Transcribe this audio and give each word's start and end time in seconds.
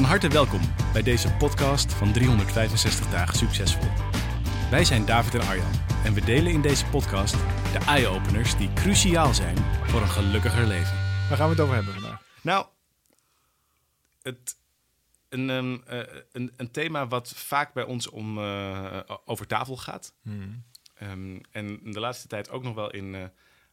Van 0.00 0.08
harte 0.08 0.28
welkom 0.28 0.60
bij 0.92 1.02
deze 1.02 1.32
podcast 1.32 1.92
van 1.92 2.12
365 2.12 3.10
dagen 3.10 3.36
succesvol. 3.36 3.88
Wij 4.70 4.84
zijn 4.84 5.04
David 5.04 5.34
en 5.34 5.40
Arjan 5.40 5.72
en 6.04 6.14
we 6.14 6.24
delen 6.24 6.52
in 6.52 6.62
deze 6.62 6.86
podcast 6.86 7.32
de 7.72 7.78
eye-openers 7.86 8.56
die 8.56 8.72
cruciaal 8.72 9.34
zijn 9.34 9.56
voor 9.56 10.00
een 10.00 10.08
gelukkiger 10.08 10.66
leven. 10.66 10.94
Waar 11.28 11.36
gaan 11.36 11.46
we 11.46 11.52
het 11.52 11.60
over 11.60 11.74
hebben 11.74 11.92
vandaag? 11.94 12.22
Nou, 12.42 12.66
het, 14.22 14.56
een, 15.28 15.50
ehm, 15.50 15.78
eh, 15.86 16.20
een, 16.32 16.52
een 16.56 16.70
thema 16.70 17.06
wat 17.08 17.32
vaak 17.36 17.72
bij 17.72 17.84
ons 17.84 18.08
om, 18.08 18.38
eh, 18.38 19.00
over 19.24 19.46
tafel 19.46 19.76
gaat. 19.76 20.14
Ehm, 20.94 21.38
en 21.50 21.80
de 21.84 22.00
laatste 22.00 22.28
tijd 22.28 22.50
ook 22.50 22.62
nog 22.62 22.74
wel 22.74 22.90
in, 22.90 23.14
eh, 23.14 23.24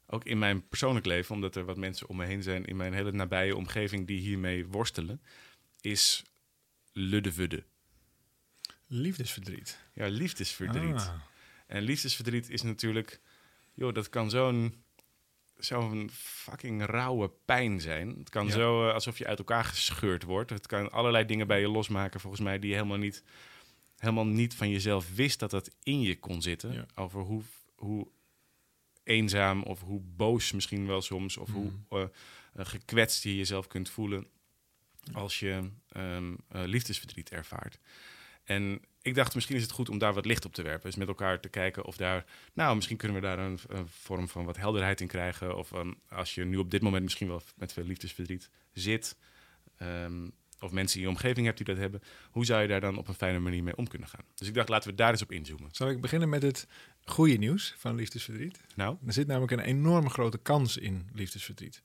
ook 0.08 0.24
in 0.24 0.40
mijn 0.40 0.68
persoonlijk 0.68 1.06
leven, 1.06 1.36
omdat 1.36 1.56
er 1.56 1.66
wat 1.66 1.78
mensen 1.78 2.10
om 2.10 2.16
me 2.16 2.26
heen 2.26 2.44
zijn 2.44 2.66
in 2.66 2.76
mijn 2.76 2.94
hele 2.94 3.12
nabije 3.12 3.56
omgeving 3.56 4.08
die 4.08 4.20
hiermee 4.20 4.68
worstelen, 4.68 5.22
is 5.82 6.24
le 6.92 7.22
de 7.22 7.32
vudde. 7.34 7.64
Liefdesverdriet. 8.88 9.80
Ja, 9.94 10.08
liefdesverdriet. 10.08 10.96
Ah. 10.96 11.14
En 11.68 11.82
liefdesverdriet 11.82 12.50
is 12.50 12.62
natuurlijk, 12.62 13.20
joh, 13.74 13.94
dat 13.94 14.10
kan 14.10 14.30
zo'n 14.30 14.84
zo'n 15.58 16.10
fucking 16.14 16.86
rauwe 16.86 17.32
pijn 17.46 17.82
zijn. 17.82 18.16
Het 18.18 18.30
kan 18.30 18.46
Ja. 18.46 18.52
zo 18.52 18.88
eh, 18.88 18.94
alsof 18.94 19.18
je 19.18 19.28
uit 19.28 19.38
elkaar 19.38 19.64
gescheurd 19.66 20.24
wordt. 20.24 20.50
Het 20.50 20.68
kan 20.68 20.92
allerlei 20.92 21.26
dingen 21.26 21.48
bij 21.48 21.60
je 21.60 21.68
losmaken, 21.70 22.20
volgens 22.20 22.42
mij, 22.42 22.60
die 22.60 22.70
je 22.70 22.76
helemaal 22.76 22.98
niet, 22.98 23.24
helemaal 23.98 24.26
niet 24.26 24.56
van 24.56 24.70
jezelf 24.70 25.16
wist 25.16 25.40
dat 25.40 25.52
dat 25.52 25.76
in 25.84 26.02
je 26.02 26.20
kon 26.20 26.42
zitten. 26.42 26.74
Ja. 26.74 26.86
Over 26.96 27.22
hoe, 27.22 27.44
hoe 27.76 28.08
eenzaam 29.04 29.64
of 29.64 29.82
hoe 29.82 30.00
boos 30.02 30.52
misschien 30.52 30.88
wel 30.88 31.02
soms, 31.02 31.38
of 31.38 31.50
hoe 31.52 31.66
Mhm. 31.72 31.76
eh, 31.90 32.02
eh, 32.54 32.66
gekwetst 32.66 33.24
je 33.24 33.36
jezelf 33.38 33.68
kunt 33.68 33.90
voelen 33.90 34.28
als 35.14 35.40
je 35.40 35.70
eh, 35.88 36.22
liefdesverdriet 36.48 37.30
ervaart. 37.30 37.80
En 38.44 38.82
ik 39.02 39.16
dacht, 39.16 39.36
misschien 39.36 39.56
is 39.56 39.62
het 39.62 39.72
goed 39.72 39.90
om 39.90 39.98
daar 39.98 40.14
wat 40.14 40.26
licht 40.26 40.46
op 40.46 40.54
te 40.54 40.62
werpen. 40.62 40.90
Dus 40.90 40.96
met 40.96 41.08
elkaar 41.08 41.40
te 41.40 41.50
kijken 41.50 41.86
of 41.86 41.98
daar... 41.98 42.26
Nou, 42.54 42.76
misschien 42.76 42.98
kunnen 42.98 43.22
we 43.22 43.28
daar 43.28 43.40
een, 43.40 43.60
een 43.68 43.88
vorm 43.88 44.28
van 44.28 44.46
wat 44.46 44.58
helderheid 44.58 45.02
in 45.02 45.08
krijgen. 45.08 45.58
Of 45.58 45.72
ehm, 45.72 45.94
als 46.10 46.36
je 46.36 46.46
nu 46.46 46.58
op 46.58 46.72
dit 46.72 46.82
moment 46.82 47.04
misschien 47.04 47.28
wel 47.28 47.42
met 47.56 47.74
veel 47.74 47.84
liefdesverdriet 47.84 48.50
zit... 48.74 49.18
ehm, 49.78 50.28
of 50.60 50.72
mensen 50.72 50.98
in 50.98 51.04
je 51.04 51.10
omgeving 51.10 51.46
hebt 51.46 51.58
die 51.58 51.66
dat 51.66 51.78
hebben... 51.78 52.02
hoe 52.32 52.46
zou 52.46 52.62
je 52.62 52.68
daar 52.68 52.82
dan 52.82 52.98
op 52.98 53.08
een 53.08 53.14
fijne 53.14 53.40
manier 53.40 53.64
mee 53.64 53.76
om 53.76 53.88
kunnen 53.88 54.08
gaan? 54.08 54.26
Dus 54.36 54.48
ik 54.48 54.54
dacht, 54.54 54.70
laten 54.70 54.90
we 54.90 54.96
daar 54.96 55.12
eens 55.12 55.22
op 55.22 55.32
inzoomen. 55.32 55.70
Zal 55.72 55.90
ik 55.90 56.02
beginnen 56.02 56.30
met 56.30 56.42
het 56.42 56.68
goede 57.04 57.38
nieuws 57.38 57.74
van 57.78 57.96
liefdesverdriet? 57.96 58.60
Nou, 58.76 58.98
Er 59.06 59.14
zit 59.14 59.28
namelijk 59.28 59.52
een 59.52 59.60
enorme 59.60 60.10
grote 60.10 60.38
kans 60.38 60.78
in 60.78 61.10
liefdesverdriet. 61.14 61.82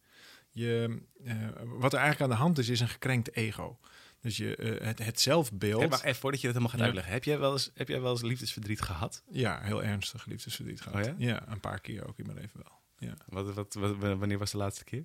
Je, 0.53 1.03
eh, 1.25 1.37
wat 1.65 1.93
er 1.93 1.99
eigenlijk 1.99 2.31
aan 2.31 2.37
de 2.37 2.43
hand 2.43 2.59
is, 2.59 2.69
is 2.69 2.81
een 2.81 2.89
gekrenkt 2.89 3.35
ego. 3.37 3.79
Dus 4.21 4.37
je, 4.37 4.57
eh, 4.57 4.87
het, 4.87 4.99
het 5.05 5.21
zelfbeeld... 5.21 5.81
hey, 5.81 5.89
wacht 5.89 6.03
even 6.05 6.21
voordat 6.21 6.41
je 6.41 6.47
dat 6.47 6.57
helemaal 6.57 6.73
gaat 6.73 6.81
Ja. 6.81 6.87
uitleggen. 6.87 7.13
Heb 7.13 7.25
jij, 7.25 7.39
wel 7.39 7.53
eens, 7.53 7.71
heb 7.75 7.89
jij 7.89 8.01
wel 8.01 8.11
eens 8.11 8.23
liefdesverdriet 8.23 8.81
gehad? 8.81 9.23
Ja, 9.31 9.61
heel 9.63 9.83
ernstig 9.83 10.27
liefdesverdriet 10.27 10.81
gehad. 10.81 11.07
Oh 11.07 11.15
ja? 11.19 11.49
een 11.49 11.61
paar 11.61 11.81
keer 11.81 12.09
ook 12.09 12.19
in 12.19 12.27
mijn 12.27 12.39
leven 12.39 12.61
wel. 12.63 12.81
Ja. 13.09 13.15
Wat, 13.27 13.55
wat, 13.55 13.75
wat, 13.75 13.97
wanneer 13.97 14.39
was 14.39 14.51
de 14.51 14.57
laatste 14.57 14.85
keer? 14.85 15.05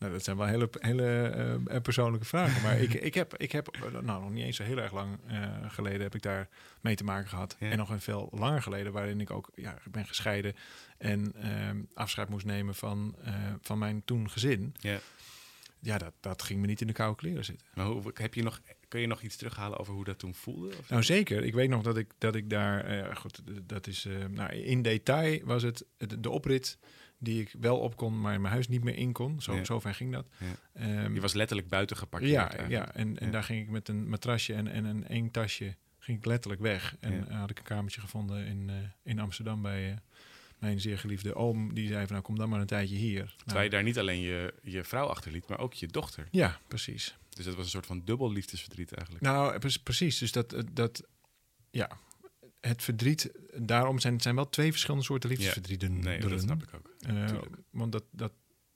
Nou, 0.00 0.12
dat 0.12 0.24
zijn 0.24 0.36
wel 0.36 0.46
hele, 0.46 0.68
hele 0.78 1.06
eh, 1.68 1.80
persoonlijke 1.80 2.26
vragen. 2.26 2.62
Maar 2.62 2.80
ik, 2.80 2.94
ik, 2.94 3.14
heb, 3.14 3.36
ik 3.36 3.52
heb, 3.52 3.68
eh, 3.68 3.82
nou 4.00 4.22
nog 4.22 4.30
niet 4.30 4.44
eens 4.44 4.56
zo 4.56 4.62
heel 4.62 4.78
erg 4.78 4.92
lang 4.92 5.18
eh, 5.26 5.48
geleden 5.68 6.00
heb 6.00 6.14
ik 6.14 6.22
daar 6.22 6.48
mee 6.80 6.94
te 6.94 7.04
maken 7.04 7.28
gehad. 7.28 7.56
Ja. 7.58 7.70
En 7.70 7.78
nog 7.78 7.90
een 7.90 8.00
veel 8.00 8.28
langer 8.32 8.62
geleden, 8.62 8.92
waarin 8.92 9.20
ik 9.20 9.30
ook 9.30 9.50
ja, 9.54 9.78
ik 9.84 9.92
ben 9.92 10.06
gescheiden 10.06 10.54
en 10.98 11.32
ehm, 11.42 11.82
afscheid 11.94 12.28
moest 12.28 12.46
nemen 12.46 12.74
van, 12.74 13.16
eh, 13.24 13.34
van 13.60 13.78
mijn 13.78 14.02
toen 14.04 14.30
gezin. 14.30 14.74
Ja. 14.78 14.98
Ja, 15.82 15.98
dat, 15.98 16.12
dat 16.20 16.42
ging 16.42 16.60
me 16.60 16.66
niet 16.66 16.80
in 16.80 16.86
de 16.86 16.92
koude 16.92 17.16
kleren 17.16 17.44
zitten. 17.44 17.66
Maar 17.74 17.86
hoe, 17.86 18.10
heb 18.14 18.34
je 18.34 18.42
nog, 18.42 18.60
kun 18.88 19.00
je 19.00 19.06
nog 19.06 19.22
iets 19.22 19.36
terughalen 19.36 19.78
over 19.78 19.94
hoe 19.94 20.04
dat 20.04 20.18
toen 20.18 20.34
voelde? 20.34 20.68
Of? 20.78 20.90
Nou 20.90 21.02
zeker, 21.02 21.44
ik 21.44 21.54
weet 21.54 21.68
nog 21.68 21.82
dat 21.82 21.96
ik, 21.96 22.12
dat 22.18 22.34
ik 22.34 22.50
daar, 22.50 22.84
eh, 22.84 23.16
goed, 23.16 23.42
dat 23.62 23.86
is, 23.86 24.04
eh, 24.04 24.24
nou, 24.30 24.52
in 24.52 24.82
detail 24.82 25.40
was 25.44 25.62
het 25.62 25.84
de, 25.96 26.20
de 26.20 26.30
oprit 26.30 26.78
die 27.22 27.40
ik 27.40 27.54
wel 27.60 27.78
op 27.78 27.96
kon, 27.96 28.20
maar 28.20 28.34
in 28.34 28.40
mijn 28.40 28.52
huis 28.52 28.68
niet 28.68 28.84
meer 28.84 28.96
in 28.96 29.12
kon. 29.12 29.40
Zo, 29.42 29.54
Ja. 29.82 29.92
ging 29.92 30.12
dat. 30.12 30.26
Ja. 30.38 30.46
Ehm, 30.72 31.14
Je 31.14 31.20
was 31.20 31.32
letterlijk 31.32 31.68
buiten 31.68 31.96
geparkeerd. 31.96 32.32
Ja, 32.32 32.40
eigenlijk. 32.50 32.70
ja 32.70 32.94
en, 32.94 33.18
en 33.18 33.26
Ja. 33.26 33.32
daar 33.32 33.44
ging 33.44 33.62
ik 33.62 33.68
met 33.70 33.88
een 33.88 34.08
matrasje 34.08 34.54
en, 34.54 34.66
en 34.68 34.84
een 34.84 35.06
één 35.06 35.30
tasje 35.30 35.76
ging 35.98 36.18
ik 36.18 36.24
letterlijk 36.24 36.62
weg. 36.62 36.96
En 37.00 37.32
had 37.32 37.50
ik 37.50 37.58
een 37.58 37.64
kamertje 37.64 38.00
gevonden 38.00 38.46
in, 38.46 38.70
eh, 38.70 38.74
in 39.02 39.18
Amsterdam 39.18 39.62
bij 39.62 39.90
eh, 39.90 39.96
mijn 40.58 40.80
zeer 40.80 40.98
geliefde 40.98 41.34
oom. 41.34 41.74
Die 41.74 41.86
zei 41.88 42.00
van 42.02 42.10
nou 42.12 42.22
kom 42.22 42.38
dan 42.38 42.48
maar 42.48 42.60
een 42.60 42.66
tijdje 42.66 42.96
hier. 42.96 43.24
Terwijl 43.24 43.44
Nou, 43.46 43.62
je 43.64 43.70
daar 43.70 43.82
niet 43.82 43.98
alleen 43.98 44.20
je, 44.20 44.54
je 44.62 44.84
vrouw 44.84 45.06
achterliet, 45.06 45.48
maar 45.48 45.58
ook 45.58 45.74
je 45.74 45.86
dochter. 45.86 46.28
ja, 46.30 46.60
precies. 46.68 47.16
Dus 47.28 47.44
dat 47.44 47.54
was 47.54 47.64
een 47.64 47.70
soort 47.70 47.86
van 47.86 48.02
dubbel 48.04 48.32
liefdesverdriet 48.32 48.92
eigenlijk. 48.92 49.24
Nou, 49.24 49.58
pre- 49.58 49.78
precies. 49.82 50.18
Dus 50.18 50.32
dat, 50.32 50.52
eh, 50.52 50.62
dat 50.72 51.02
ja, 51.70 51.90
het 52.60 52.82
verdriet, 52.82 53.30
daarom 53.56 53.98
zijn 53.98 54.12
het 54.14 54.22
zijn 54.22 54.34
wel 54.34 54.48
twee 54.48 54.70
verschillende 54.70 55.04
soorten 55.04 55.28
liefdesverdrieten. 55.30 55.98
nee, 56.00 56.18
dat 56.20 56.40
snap 56.40 56.62
ik 56.62 56.68
ook. 56.74 56.94
Eh, 57.06 57.24
want 57.70 57.92
dat, 57.92 58.04
dat 58.10 58.32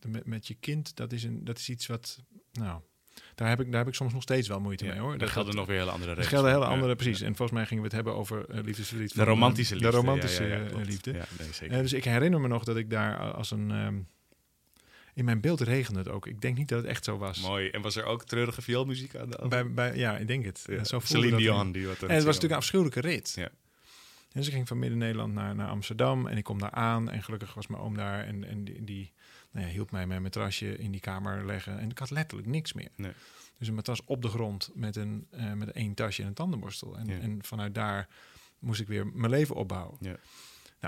met, 0.06 0.26
met 0.26 0.46
je 0.46 0.54
kind, 0.54 0.96
dat 0.96 1.12
is, 1.12 1.24
een, 1.24 1.44
dat 1.44 1.58
is 1.58 1.68
iets 1.68 1.86
wat, 1.86 2.18
nou, 2.52 2.80
daar 3.34 3.48
heb 3.48 3.60
ik, 3.60 3.66
daar 3.70 3.78
heb 3.78 3.88
ik 3.88 3.94
soms 3.94 4.12
nog 4.12 4.22
steeds 4.22 4.48
wel 4.48 4.60
moeite 4.60 4.84
Ja, 4.84 4.90
mee 4.90 5.00
hoor. 5.00 5.10
daar 5.10 5.18
Dat- 5.18 5.30
gelden 5.30 5.50
dat- 5.50 5.60
nog 5.60 5.66
weer 5.70 5.78
hele 5.78 5.90
andere 5.90 6.10
Er 6.10 6.16
regels. 6.16 6.34
gelden 6.34 6.52
hele 6.52 6.64
andere, 6.66 6.88
Ja, 6.88 6.94
precies. 6.94 7.18
ja. 7.18 7.26
En 7.26 7.34
volgens 7.36 7.58
mij 7.58 7.66
gingen 7.66 7.82
we 7.82 7.88
het 7.88 7.96
hebben 7.96 8.14
over 8.14 8.48
eh, 8.48 8.62
liefdesverdriet. 8.64 9.14
De 9.14 9.24
romantische 9.24 9.74
liefde. 9.74 9.90
De 9.90 9.96
romantische 9.96 10.42
ja, 10.42 10.56
ja, 10.56 10.62
ja, 10.64 10.70
eh, 10.70 10.84
liefde. 10.84 11.12
Ja, 11.12 11.24
nee, 11.38 11.52
zeker. 11.52 11.82
Dus 11.82 11.92
ik 11.92 12.04
herinner 12.04 12.40
me 12.40 12.48
nog 12.48 12.64
dat 12.64 12.76
ik 12.76 12.90
daar 12.90 13.32
als 13.32 13.50
een... 13.50 13.70
ehm, 13.70 13.98
in 15.14 15.24
mijn 15.24 15.40
beeld 15.40 15.60
regende 15.60 15.98
het 15.98 16.08
ook. 16.08 16.26
Ik 16.26 16.40
denk 16.40 16.56
niet 16.56 16.68
dat 16.68 16.78
het 16.78 16.86
echt 16.90 17.04
zo 17.04 17.18
was. 17.18 17.40
Mooi. 17.40 17.68
En 17.68 17.82
was 17.82 17.96
er 17.96 18.04
ook 18.04 18.24
treurige 18.24 18.62
vioolmuziek 18.62 19.16
aan 19.16 19.30
de? 19.30 19.46
Bij, 19.48 19.72
bij, 19.72 19.96
ja, 19.96 20.16
ik 20.18 20.26
denk 20.26 20.44
het. 20.44 20.64
Ja, 20.66 20.84
Zo 20.84 20.98
voelde 21.00 21.06
Celine 21.26 21.36
Dion. 21.36 21.72
Die 21.72 21.86
wat 21.86 21.96
En 21.96 22.00
het 22.02 22.10
was 22.10 22.24
natuurlijk 22.24 22.52
een 22.52 22.56
afschuwelijke 22.58 23.00
rit. 23.00 23.32
Ja. 23.36 23.48
En 24.34 24.40
dus 24.40 24.46
ik 24.46 24.52
ging 24.54 24.68
van 24.68 24.78
Midden-Nederland 24.78 25.34
naar, 25.34 25.54
naar 25.54 25.68
Amsterdam. 25.68 26.26
En 26.26 26.36
ik 26.36 26.44
kom 26.44 26.58
daar 26.58 26.70
aan. 26.70 27.10
En 27.10 27.22
gelukkig 27.22 27.54
was 27.54 27.66
mijn 27.66 27.82
oom 27.82 27.96
daar. 27.96 28.24
En, 28.24 28.44
en 28.44 28.64
die, 28.64 28.84
die 28.84 29.12
nou 29.50 29.66
ja, 29.66 29.72
hielp 29.72 29.90
mij 29.90 30.06
mijn 30.06 30.22
matrasje 30.22 30.76
in 30.76 30.90
die 30.90 31.00
kamer 31.00 31.46
leggen. 31.46 31.78
En 31.78 31.90
ik 31.90 31.98
had 31.98 32.10
letterlijk 32.10 32.48
niks 32.48 32.72
meer. 32.72 32.88
Nee. 32.96 33.12
Dus 33.58 33.68
een 33.68 33.74
matras 33.74 34.04
op 34.04 34.22
de 34.22 34.28
grond 34.28 34.70
met, 34.74 34.96
een, 34.96 35.26
eh, 35.30 35.52
met 35.52 35.70
één 35.70 35.94
tasje 35.94 36.22
en 36.22 36.28
een 36.28 36.34
tandenborstel. 36.34 36.98
En, 36.98 37.06
Ja. 37.06 37.18
en 37.18 37.44
vanuit 37.44 37.74
daar 37.74 38.08
moest 38.58 38.80
ik 38.80 38.86
weer 38.86 39.06
mijn 39.06 39.30
leven 39.30 39.54
opbouwen. 39.54 39.96
Ja. 40.00 40.16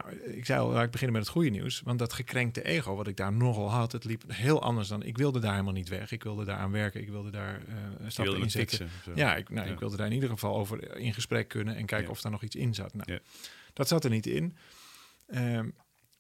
Nou, 0.03 0.17
ik 0.17 0.47
zei 0.47 0.61
al, 0.61 0.71
laat 0.71 0.85
ik 0.85 0.91
beginnen 0.91 1.17
met 1.17 1.27
het 1.27 1.35
goede 1.35 1.51
nieuws. 1.51 1.81
Want 1.85 1.99
dat 1.99 2.13
gekrenkte 2.13 2.65
ego 2.65 2.95
wat 2.97 3.07
ik 3.07 3.17
daar 3.17 3.33
nogal 3.33 3.71
had, 3.71 3.93
het 3.93 4.05
liep 4.05 4.23
heel 4.27 4.63
anders 4.63 4.89
dan... 4.89 5.03
Ik 5.03 5.17
wilde 5.17 5.41
daar 5.41 5.53
helemaal 5.53 5.73
niet 5.73 5.89
weg. 5.89 6.13
Ik 6.13 6.23
wilde 6.23 6.45
daar 6.45 6.57
aan 6.57 6.71
werken. 6.71 7.01
Ik 7.01 7.09
wilde 7.09 7.31
daar 7.31 7.61
stappen 8.07 8.35
wilde 8.35 8.59
in 8.61 8.69
zo. 8.69 8.85
Ja, 9.15 9.37
ik, 9.37 9.51
nou, 9.51 9.67
Ja. 9.67 9.73
ik 9.73 9.79
wilde 9.79 9.97
daar 9.97 10.07
in 10.07 10.13
ieder 10.13 10.29
geval 10.29 10.57
over 10.57 10.97
in 10.97 11.15
gesprek 11.15 11.49
kunnen 11.49 11.77
en 11.77 11.87
kijken 11.87 12.07
Ja. 12.07 12.13
of 12.13 12.21
daar 12.21 12.33
nog 12.33 12.43
iets 12.43 12.57
in 12.57 12.75
zat. 12.75 12.95
Nou. 12.95 13.19
Dat 13.73 13.89
zat 13.89 14.05
er 14.05 14.11
niet 14.11 14.27
in. 14.27 14.57
Ehm, 15.27 15.69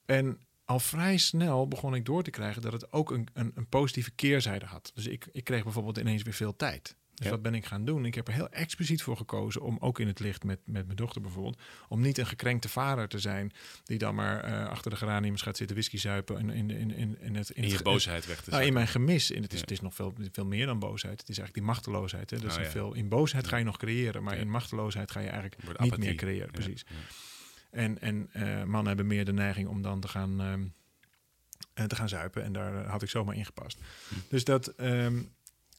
en 0.06 0.38
al 0.64 0.81
vrij 0.81 1.16
snel 1.16 1.69
begon 1.69 1.94
ik 1.94 2.04
door 2.04 2.22
te 2.22 2.31
krijgen 2.31 2.62
dat 2.62 2.72
het 2.72 2.93
ook 2.93 3.10
een, 3.10 3.28
een, 3.32 3.53
een 3.54 3.69
positieve 3.69 4.10
keerzijde 4.10 4.66
had. 4.66 4.91
Dus 4.94 5.06
ik, 5.06 5.28
ik 5.32 5.44
kreeg 5.44 5.62
bijvoorbeeld 5.62 5.98
ineens 5.98 6.22
weer 6.22 6.32
veel 6.34 6.56
tijd. 6.56 6.96
Dus 7.16 7.24
Ja. 7.24 7.30
wat 7.32 7.42
ben 7.42 7.54
ik 7.54 7.64
gaan 7.66 7.84
doen? 7.84 8.04
Ik 8.04 8.14
heb 8.14 8.28
er 8.28 8.34
heel 8.34 8.48
expliciet 8.50 9.02
voor 9.02 9.16
gekozen 9.16 9.60
om 9.62 9.76
ook 9.80 9.98
in 10.00 10.06
het 10.06 10.20
licht 10.20 10.44
met, 10.44 10.58
met 10.64 10.84
mijn 10.84 10.96
dochter 10.96 11.20
bijvoorbeeld, 11.20 11.60
om 11.88 12.00
niet 12.00 12.18
een 12.18 12.26
gekrenkte 12.26 12.68
vader 12.68 13.08
te 13.08 13.18
zijn 13.18 13.52
die 13.84 13.98
dan 13.98 14.14
maar 14.14 14.44
eh, 14.44 14.68
achter 14.68 14.90
de 14.90 14.96
geraniums 14.96 15.42
gaat 15.42 15.56
zitten 15.56 15.76
whisky 15.76 15.96
zuipen 15.98 16.38
en 16.38 16.50
in, 16.50 16.70
in, 16.70 16.90
in, 16.94 17.16
in, 17.20 17.34
het, 17.36 17.50
In 17.50 17.68
je 17.68 17.82
boosheid 17.82 18.26
weg 18.26 18.40
te 18.42 18.50
nou, 18.50 18.62
in 18.64 18.72
mijn 18.72 18.88
gemis. 18.88 19.30
In 19.30 19.42
het, 19.42 19.52
is, 19.52 19.58
Ja. 19.58 19.64
het 19.64 19.70
is 19.70 19.80
nog 19.80 19.94
veel, 19.94 20.14
veel 20.32 20.46
meer 20.46 20.66
dan 20.66 20.78
boosheid. 20.78 21.20
Het 21.20 21.28
is 21.28 21.38
eigenlijk 21.38 21.54
die 21.54 21.74
machteloosheid. 21.74 22.30
Hè? 22.30 22.38
Dus 22.38 22.52
Oh, 22.52 22.58
er 22.58 22.64
ja. 22.64 22.70
veel, 22.70 22.94
in 22.94 23.08
boosheid 23.08 23.46
ga 23.46 23.56
je 23.56 23.64
nog 23.64 23.76
creëren, 23.76 24.22
maar 24.22 24.36
in 24.36 24.50
machteloosheid 24.50 25.10
ga 25.10 25.20
je 25.20 25.28
eigenlijk 25.28 25.56
Wordt 25.64 25.78
niet 25.80 25.88
apathie. 25.92 26.08
meer 26.08 26.18
creëren. 26.18 26.50
Precies. 26.50 26.84
En, 27.70 28.00
en 28.00 28.28
eh, 28.32 28.42
mannen 28.62 28.86
hebben 28.86 29.06
meer 29.06 29.24
de 29.24 29.32
neiging 29.32 29.68
om 29.68 29.82
dan 29.82 30.00
te 30.00 30.08
gaan, 30.08 30.40
ehm, 30.40 30.64
eh, 31.74 31.84
te 31.84 31.94
gaan 31.96 32.08
zuipen. 32.08 32.42
En 32.44 32.52
daar 32.52 32.86
had 32.86 33.02
ik 33.02 33.08
zomaar 33.08 33.34
ingepast. 33.36 33.78
Hm. 34.08 34.14
Dus 34.28 34.44
dat. 34.44 34.66
ehm, 34.68 35.22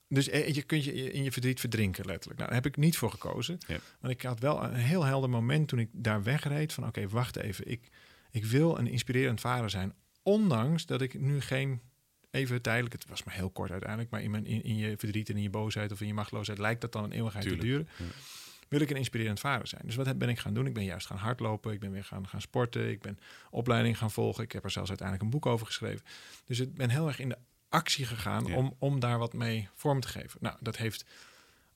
dus 0.09 0.30
eh, 0.30 0.48
je 0.54 0.62
kunt 0.63 0.83
je 0.83 1.12
in 1.12 1.24
je 1.24 1.31
verdriet 1.31 1.59
verdrinken, 1.59 2.06
letterlijk. 2.06 2.39
Nou, 2.39 2.51
daar 2.51 2.62
heb 2.63 2.71
ik 2.74 2.77
niet 2.77 2.98
voor 2.98 3.12
gekozen. 3.12 3.57
Ja. 3.68 3.77
Want 4.00 4.13
ik 4.13 4.21
had 4.21 4.39
wel 4.39 4.63
een 4.63 4.74
heel 4.74 5.04
helder 5.04 5.30
moment 5.30 5.68
toen 5.68 5.80
ik 5.80 5.89
daar 5.92 6.24
wegreed. 6.24 6.74
Van 6.74 6.88
oké, 6.88 7.07
wacht 7.07 7.36
even. 7.36 7.71
Ik, 7.71 7.89
ik 8.31 8.45
wil 8.45 8.77
een 8.77 8.88
inspirerend 8.88 9.39
vader 9.39 9.69
zijn. 9.69 9.94
Ondanks 10.24 10.86
dat 10.86 11.01
ik 11.01 11.19
nu 11.19 11.42
geen 11.42 11.81
even 12.31 12.62
tijdelijk. 12.62 12.94
Het 12.94 13.07
was 13.09 13.24
maar 13.24 13.33
heel 13.36 13.50
kort 13.50 13.71
uiteindelijk. 13.71 14.09
Maar 14.12 14.21
in, 14.21 14.31
mijn, 14.31 14.45
in, 14.45 14.63
in 14.63 14.77
je 14.77 14.98
verdriet 14.98 15.30
en 15.30 15.36
in 15.36 15.42
je 15.42 15.50
boosheid 15.50 15.92
of 15.92 16.01
in 16.01 16.07
je 16.07 16.13
machteloosheid 16.13 16.57
lijkt 16.59 16.81
dat 16.81 16.92
dan 16.92 17.04
een 17.04 17.12
eeuwigheid 17.12 17.44
Tuurlijk, 17.45 17.63
te 17.63 17.68
duren. 17.69 17.88
ja. 17.98 18.06
Wil 18.68 18.81
ik 18.81 18.89
een 18.89 18.95
inspirerend 18.98 19.39
vader 19.39 19.68
zijn. 19.68 19.81
Dus 19.86 19.95
wat 19.95 20.06
heb- 20.06 20.18
ben 20.19 20.30
ik 20.30 20.39
gaan 20.39 20.54
doen? 20.54 20.65
Ik 20.68 20.74
ben 20.74 20.83
juist 20.83 21.07
gaan 21.07 21.18
hardlopen. 21.18 21.74
Ik 21.74 21.80
ben 21.80 21.92
weer 21.92 22.04
gaan, 22.04 22.27
gaan 22.27 22.42
sporten. 22.42 22.89
Ik 22.89 23.01
ben 23.01 23.18
opleiding 23.50 23.98
gaan 23.98 24.12
volgen. 24.12 24.44
Ik 24.44 24.51
heb 24.51 24.63
er 24.63 24.71
zelfs 24.71 24.89
uiteindelijk 24.89 25.27
een 25.27 25.39
boek 25.39 25.45
over 25.45 25.65
geschreven. 25.65 26.06
Dus 26.45 26.59
ik 26.59 26.74
ben 26.74 26.89
heel 26.89 27.07
erg 27.07 27.19
in 27.19 27.30
de 27.30 27.38
actie 27.69 28.05
gegaan 28.05 28.45
Ja. 28.45 28.55
om, 28.55 28.73
om 28.79 28.99
daar 28.99 29.17
wat 29.19 29.33
mee 29.33 29.69
vorm 29.75 29.99
te 29.99 30.07
geven. 30.07 30.39
Nou, 30.41 30.55
dat 30.59 30.77
heeft 30.77 31.05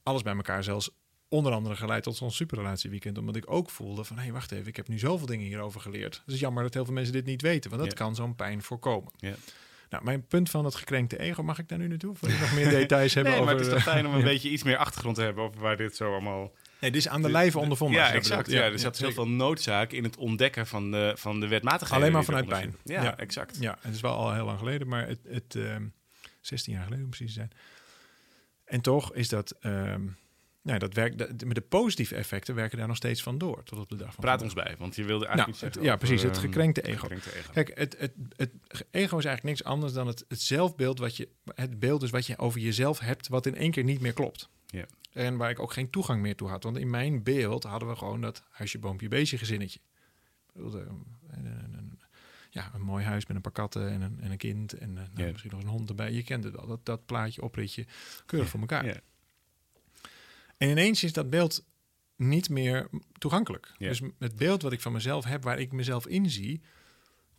alles 0.03 0.21
bij 0.21 0.35
elkaar 0.35 0.63
zelfs 0.63 0.89
onder 1.29 1.51
andere 1.53 1.75
geleid 1.75 2.03
tot 2.03 2.15
zo'n 2.15 2.31
superrelatieweekend. 2.31 3.17
Omdat 3.17 3.35
ik 3.35 3.51
ook 3.51 3.69
voelde 3.69 4.03
van, 4.03 4.15
hé, 4.17 4.23
hey, 4.23 4.31
wacht 4.31 4.51
even, 4.51 4.67
ik 4.67 4.75
heb 4.75 4.87
nu 4.87 4.99
zoveel 4.99 5.27
dingen 5.27 5.45
hierover 5.45 5.81
geleerd. 5.81 6.21
Het 6.25 6.33
is 6.33 6.39
jammer 6.39 6.63
dat 6.63 6.73
heel 6.73 6.85
veel 6.85 6.93
mensen 6.93 7.13
dit 7.13 7.25
niet 7.25 7.41
weten, 7.41 7.69
want 7.69 7.81
dat 7.81 7.91
Ja. 7.91 7.97
kan 7.97 8.15
zo'n 8.15 8.35
pijn 8.35 8.61
voorkomen. 8.61 9.11
Ja. 9.17 9.33
Nou, 9.89 10.03
mijn 10.03 10.27
punt 10.27 10.49
van 10.49 10.65
het 10.65 10.75
gekrenkte 10.75 11.19
ego, 11.19 11.43
mag 11.43 11.59
ik 11.59 11.67
daar 11.69 11.77
nu 11.77 11.87
naartoe? 11.87 12.11
Of 12.11 12.19
wil 12.19 12.29
je 12.29 12.37
nog 12.39 12.53
meer 12.53 12.69
details 12.79 13.13
hebben 13.13 13.31
Nee, 13.33 13.41
over... 13.41 13.53
maar 13.53 13.63
het 13.63 13.71
is 13.73 13.83
toch 13.83 13.93
fijn 13.93 14.05
om 14.07 14.13
een 14.13 14.19
Ja. 14.25 14.25
beetje 14.25 14.49
iets 14.49 14.63
meer 14.63 14.77
achtergrond 14.77 15.15
te 15.15 15.21
hebben 15.21 15.43
over 15.43 15.61
waar 15.61 15.77
dit 15.77 15.95
zo 15.95 16.11
allemaal... 16.11 16.51
Nee, 16.81 16.91
dit 16.91 17.01
is 17.01 17.07
aan 17.07 17.21
de 17.21 17.31
lijve 17.31 17.59
ondervonden. 17.59 17.99
Ja, 18.01 18.11
exact. 18.13 18.51
Ja, 18.51 18.61
er 18.63 18.79
zat 18.79 18.97
heel 18.97 19.11
veel 19.11 19.27
noodzaak 19.27 19.91
in 19.91 20.03
het 20.03 20.17
ontdekken 20.17 20.67
van 20.67 20.91
de, 20.91 21.13
van 21.17 21.39
de 21.39 21.47
wetmatigheden. 21.47 21.97
Alleen 22.01 22.11
maar 22.13 22.23
vanuit 22.23 22.47
pijn. 22.47 22.75
Ja, 22.83 23.17
exact. 23.17 23.57
Ja, 23.59 23.77
het 23.81 23.93
is 23.95 24.01
wel 24.01 24.13
al 24.13 24.33
heel 24.33 24.45
lang 24.45 24.59
geleden, 24.59 24.87
maar 24.87 25.07
het, 25.07 25.19
het 25.27 25.55
ehm 25.55 25.83
16 26.41 26.73
jaar 26.73 26.83
geleden 26.83 27.03
om 27.03 27.09
precies 27.09 27.33
te 27.33 27.39
zijn. 27.39 27.51
En 28.65 28.81
toch 28.81 29.13
is 29.13 29.29
dat, 29.29 29.51
ehm 29.59 30.01
ja, 30.63 30.77
dat 30.77 30.93
werkt, 30.93 31.17
de, 31.39 31.45
met 31.45 31.55
de 31.55 31.61
positieve 31.61 32.15
effecten 32.15 32.55
werken 32.55 32.77
daar 32.77 32.87
nog 32.87 32.95
steeds 32.95 33.23
van 33.23 33.37
door 33.37 33.63
tot 33.63 33.79
op 33.79 33.89
de 33.89 33.95
dag 33.95 34.13
van 34.13 34.23
Praat 34.23 34.39
vandaag. 34.39 34.55
ons 34.57 34.65
bij, 34.67 34.75
want 34.79 34.95
je 34.95 35.03
wilde 35.03 35.25
Nou, 35.25 35.35
eigenlijk 35.37 35.63
iets 35.65 35.75
het- 35.75 35.85
ja, 35.85 35.95
precies, 35.95 36.21
het 36.21 36.31
ehm, 36.31 36.41
gekrenkte 36.41 36.81
ego. 36.81 36.99
gekrenkte 36.99 37.35
ego. 37.35 37.51
Kijk, 37.51 37.71
het, 37.75 37.95
het, 37.99 38.11
het, 38.35 38.51
ego 38.91 39.17
is 39.17 39.25
eigenlijk 39.25 39.43
niks 39.43 39.63
anders 39.63 39.93
dan 39.93 40.07
het, 40.07 40.25
het 40.27 40.41
zelfbeeld 40.41 40.99
wat 40.99 41.17
je, 41.17 41.27
het 41.55 41.79
beeld 41.79 42.03
is 42.03 42.09
wat 42.09 42.25
je 42.25 42.37
over 42.37 42.59
jezelf 42.59 42.99
hebt, 42.99 43.27
wat 43.27 43.45
in 43.45 43.55
één 43.55 43.71
keer 43.71 43.83
niet 43.83 44.01
meer 44.01 44.13
klopt. 44.13 44.49
Ja. 44.71 44.85
En 45.11 45.37
waar 45.37 45.49
ik 45.49 45.59
ook 45.59 45.73
geen 45.73 45.89
toegang 45.89 46.21
meer 46.21 46.35
toe 46.35 46.47
had. 46.49 46.63
Want 46.63 46.77
in 46.77 46.89
mijn 46.89 47.23
beeld 47.23 47.63
hadden 47.63 47.89
we 47.89 47.95
gewoon 47.95 48.21
dat 48.21 48.43
huisje, 48.49 48.79
boompje, 48.79 49.07
beestje 49.07 49.37
gezinnetje. 49.37 49.79
Eh, 50.55 50.63
een- 50.63 51.99
Ja, 52.53 52.71
een 52.73 52.81
mooi 52.81 53.05
huis 53.05 53.25
met 53.25 53.35
een 53.35 53.41
paar 53.41 53.51
katten 53.51 53.89
en 53.89 54.01
een, 54.01 54.19
en 54.21 54.31
een 54.31 54.37
kind. 54.37 54.73
En 54.73 54.89
eh, 54.97 55.03
nou, 55.13 55.25
Ja. 55.25 55.31
misschien 55.31 55.51
nog 55.51 55.61
een 55.61 55.67
hond 55.67 55.89
erbij. 55.89 56.11
Je 56.11 56.23
kent 56.23 56.43
het 56.43 56.55
wel. 56.55 56.67
Dat, 56.67 56.85
dat 56.85 57.05
plaatje, 57.05 57.41
opritje, 57.41 57.85
keurig 58.25 58.49
voor 58.49 58.59
elkaar. 58.59 58.85
Ja. 58.85 58.99
En 60.57 60.69
ineens 60.69 61.03
is 61.03 61.13
dat 61.13 61.29
beeld 61.29 61.65
niet 62.15 62.49
meer 62.49 62.89
toegankelijk. 63.17 63.71
Ja. 63.77 63.87
Dus 63.87 64.01
het 64.19 64.35
beeld 64.35 64.61
wat 64.61 64.71
ik 64.71 64.81
van 64.81 64.91
mezelf 64.91 65.25
heb, 65.25 65.43
waar 65.43 65.59
ik 65.59 65.71
mezelf 65.71 66.07
in 66.07 66.29
zie, 66.29 66.61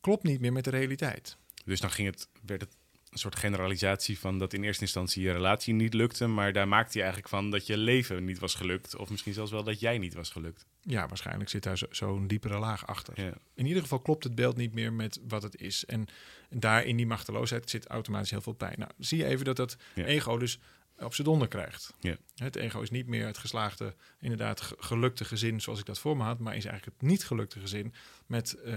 klopt 0.01 0.23
niet 0.23 0.41
meer 0.41 0.53
met 0.53 0.65
de 0.65 0.71
realiteit. 0.71 1.37
Dus 1.65 1.81
dan 1.81 1.91
ging 1.91 2.09
het, 2.11 2.29
werd 2.47 2.61
het 2.61 2.77
een 3.13 3.19
soort 3.19 3.37
generalisatie 3.37 4.19
van 4.19 4.39
dat 4.39 4.53
in 4.53 4.65
eerste 4.65 4.83
instantie 4.83 5.23
je 5.23 5.33
relatie 5.33 5.75
niet 5.75 5.95
lukte, 5.95 6.27
maar 6.27 6.53
daar 6.53 6.69
maakte 6.69 6.93
je 6.99 6.99
eigenlijk 7.05 7.29
van 7.35 7.51
dat 7.51 7.67
je 7.67 7.77
leven 7.77 8.25
niet 8.25 8.39
was 8.39 8.55
gelukt, 8.55 8.97
of 8.97 9.11
misschien 9.11 9.33
zelfs 9.33 9.51
wel 9.51 9.65
dat 9.65 9.81
jij 9.81 9.99
niet 9.99 10.15
was 10.15 10.31
gelukt. 10.31 10.67
Ja, 10.81 11.09
waarschijnlijk 11.09 11.51
zit 11.51 11.63
daar 11.63 11.79
zo- 11.79 11.87
zo'n 11.91 12.27
diepere 12.27 12.59
laag 12.59 12.87
achter. 12.87 13.21
Ja. 13.25 13.33
In 13.55 13.67
ieder 13.67 13.83
geval 13.83 14.01
klopt 14.01 14.25
het 14.25 14.35
beeld 14.35 14.57
niet 14.57 14.75
meer 14.75 14.93
met 14.93 15.21
wat 15.29 15.43
het 15.43 15.61
is. 15.61 15.85
En 15.85 16.07
daar 16.51 16.85
in 16.85 16.97
die 16.97 17.07
machteloosheid 17.07 17.71
zit 17.71 17.87
automatisch 17.87 18.31
heel 18.31 18.41
veel 18.41 18.53
pijn. 18.53 18.75
Nou, 18.79 18.91
zie 18.99 19.19
je 19.19 19.25
even 19.25 19.45
dat 19.45 19.57
dat 19.57 19.77
Ja. 19.95 20.05
ego 20.05 20.39
dus 20.39 20.59
op 21.05 21.15
zijn 21.15 21.27
donder 21.27 21.49
krijgt. 21.49 21.95
Ja. 22.01 22.17
Het 22.35 22.57
ego 22.57 22.81
is 22.81 22.91
niet 22.91 23.07
meer 23.07 23.27
het 23.27 23.39
geslaagde, 23.39 23.95
inderdaad 24.21 24.61
ge- 24.61 24.77
gelukte 24.79 25.25
gezin 25.25 25.61
zoals 25.61 25.79
ik 25.79 25.85
dat 25.85 25.99
voor 25.99 26.17
me 26.17 26.23
had, 26.23 26.39
maar 26.39 26.57
is 26.57 26.65
eigenlijk 26.65 26.99
het 27.01 27.09
niet 27.09 27.25
gelukte 27.25 27.61
gezin 27.61 27.95
met, 28.27 28.55
eh, 28.55 28.75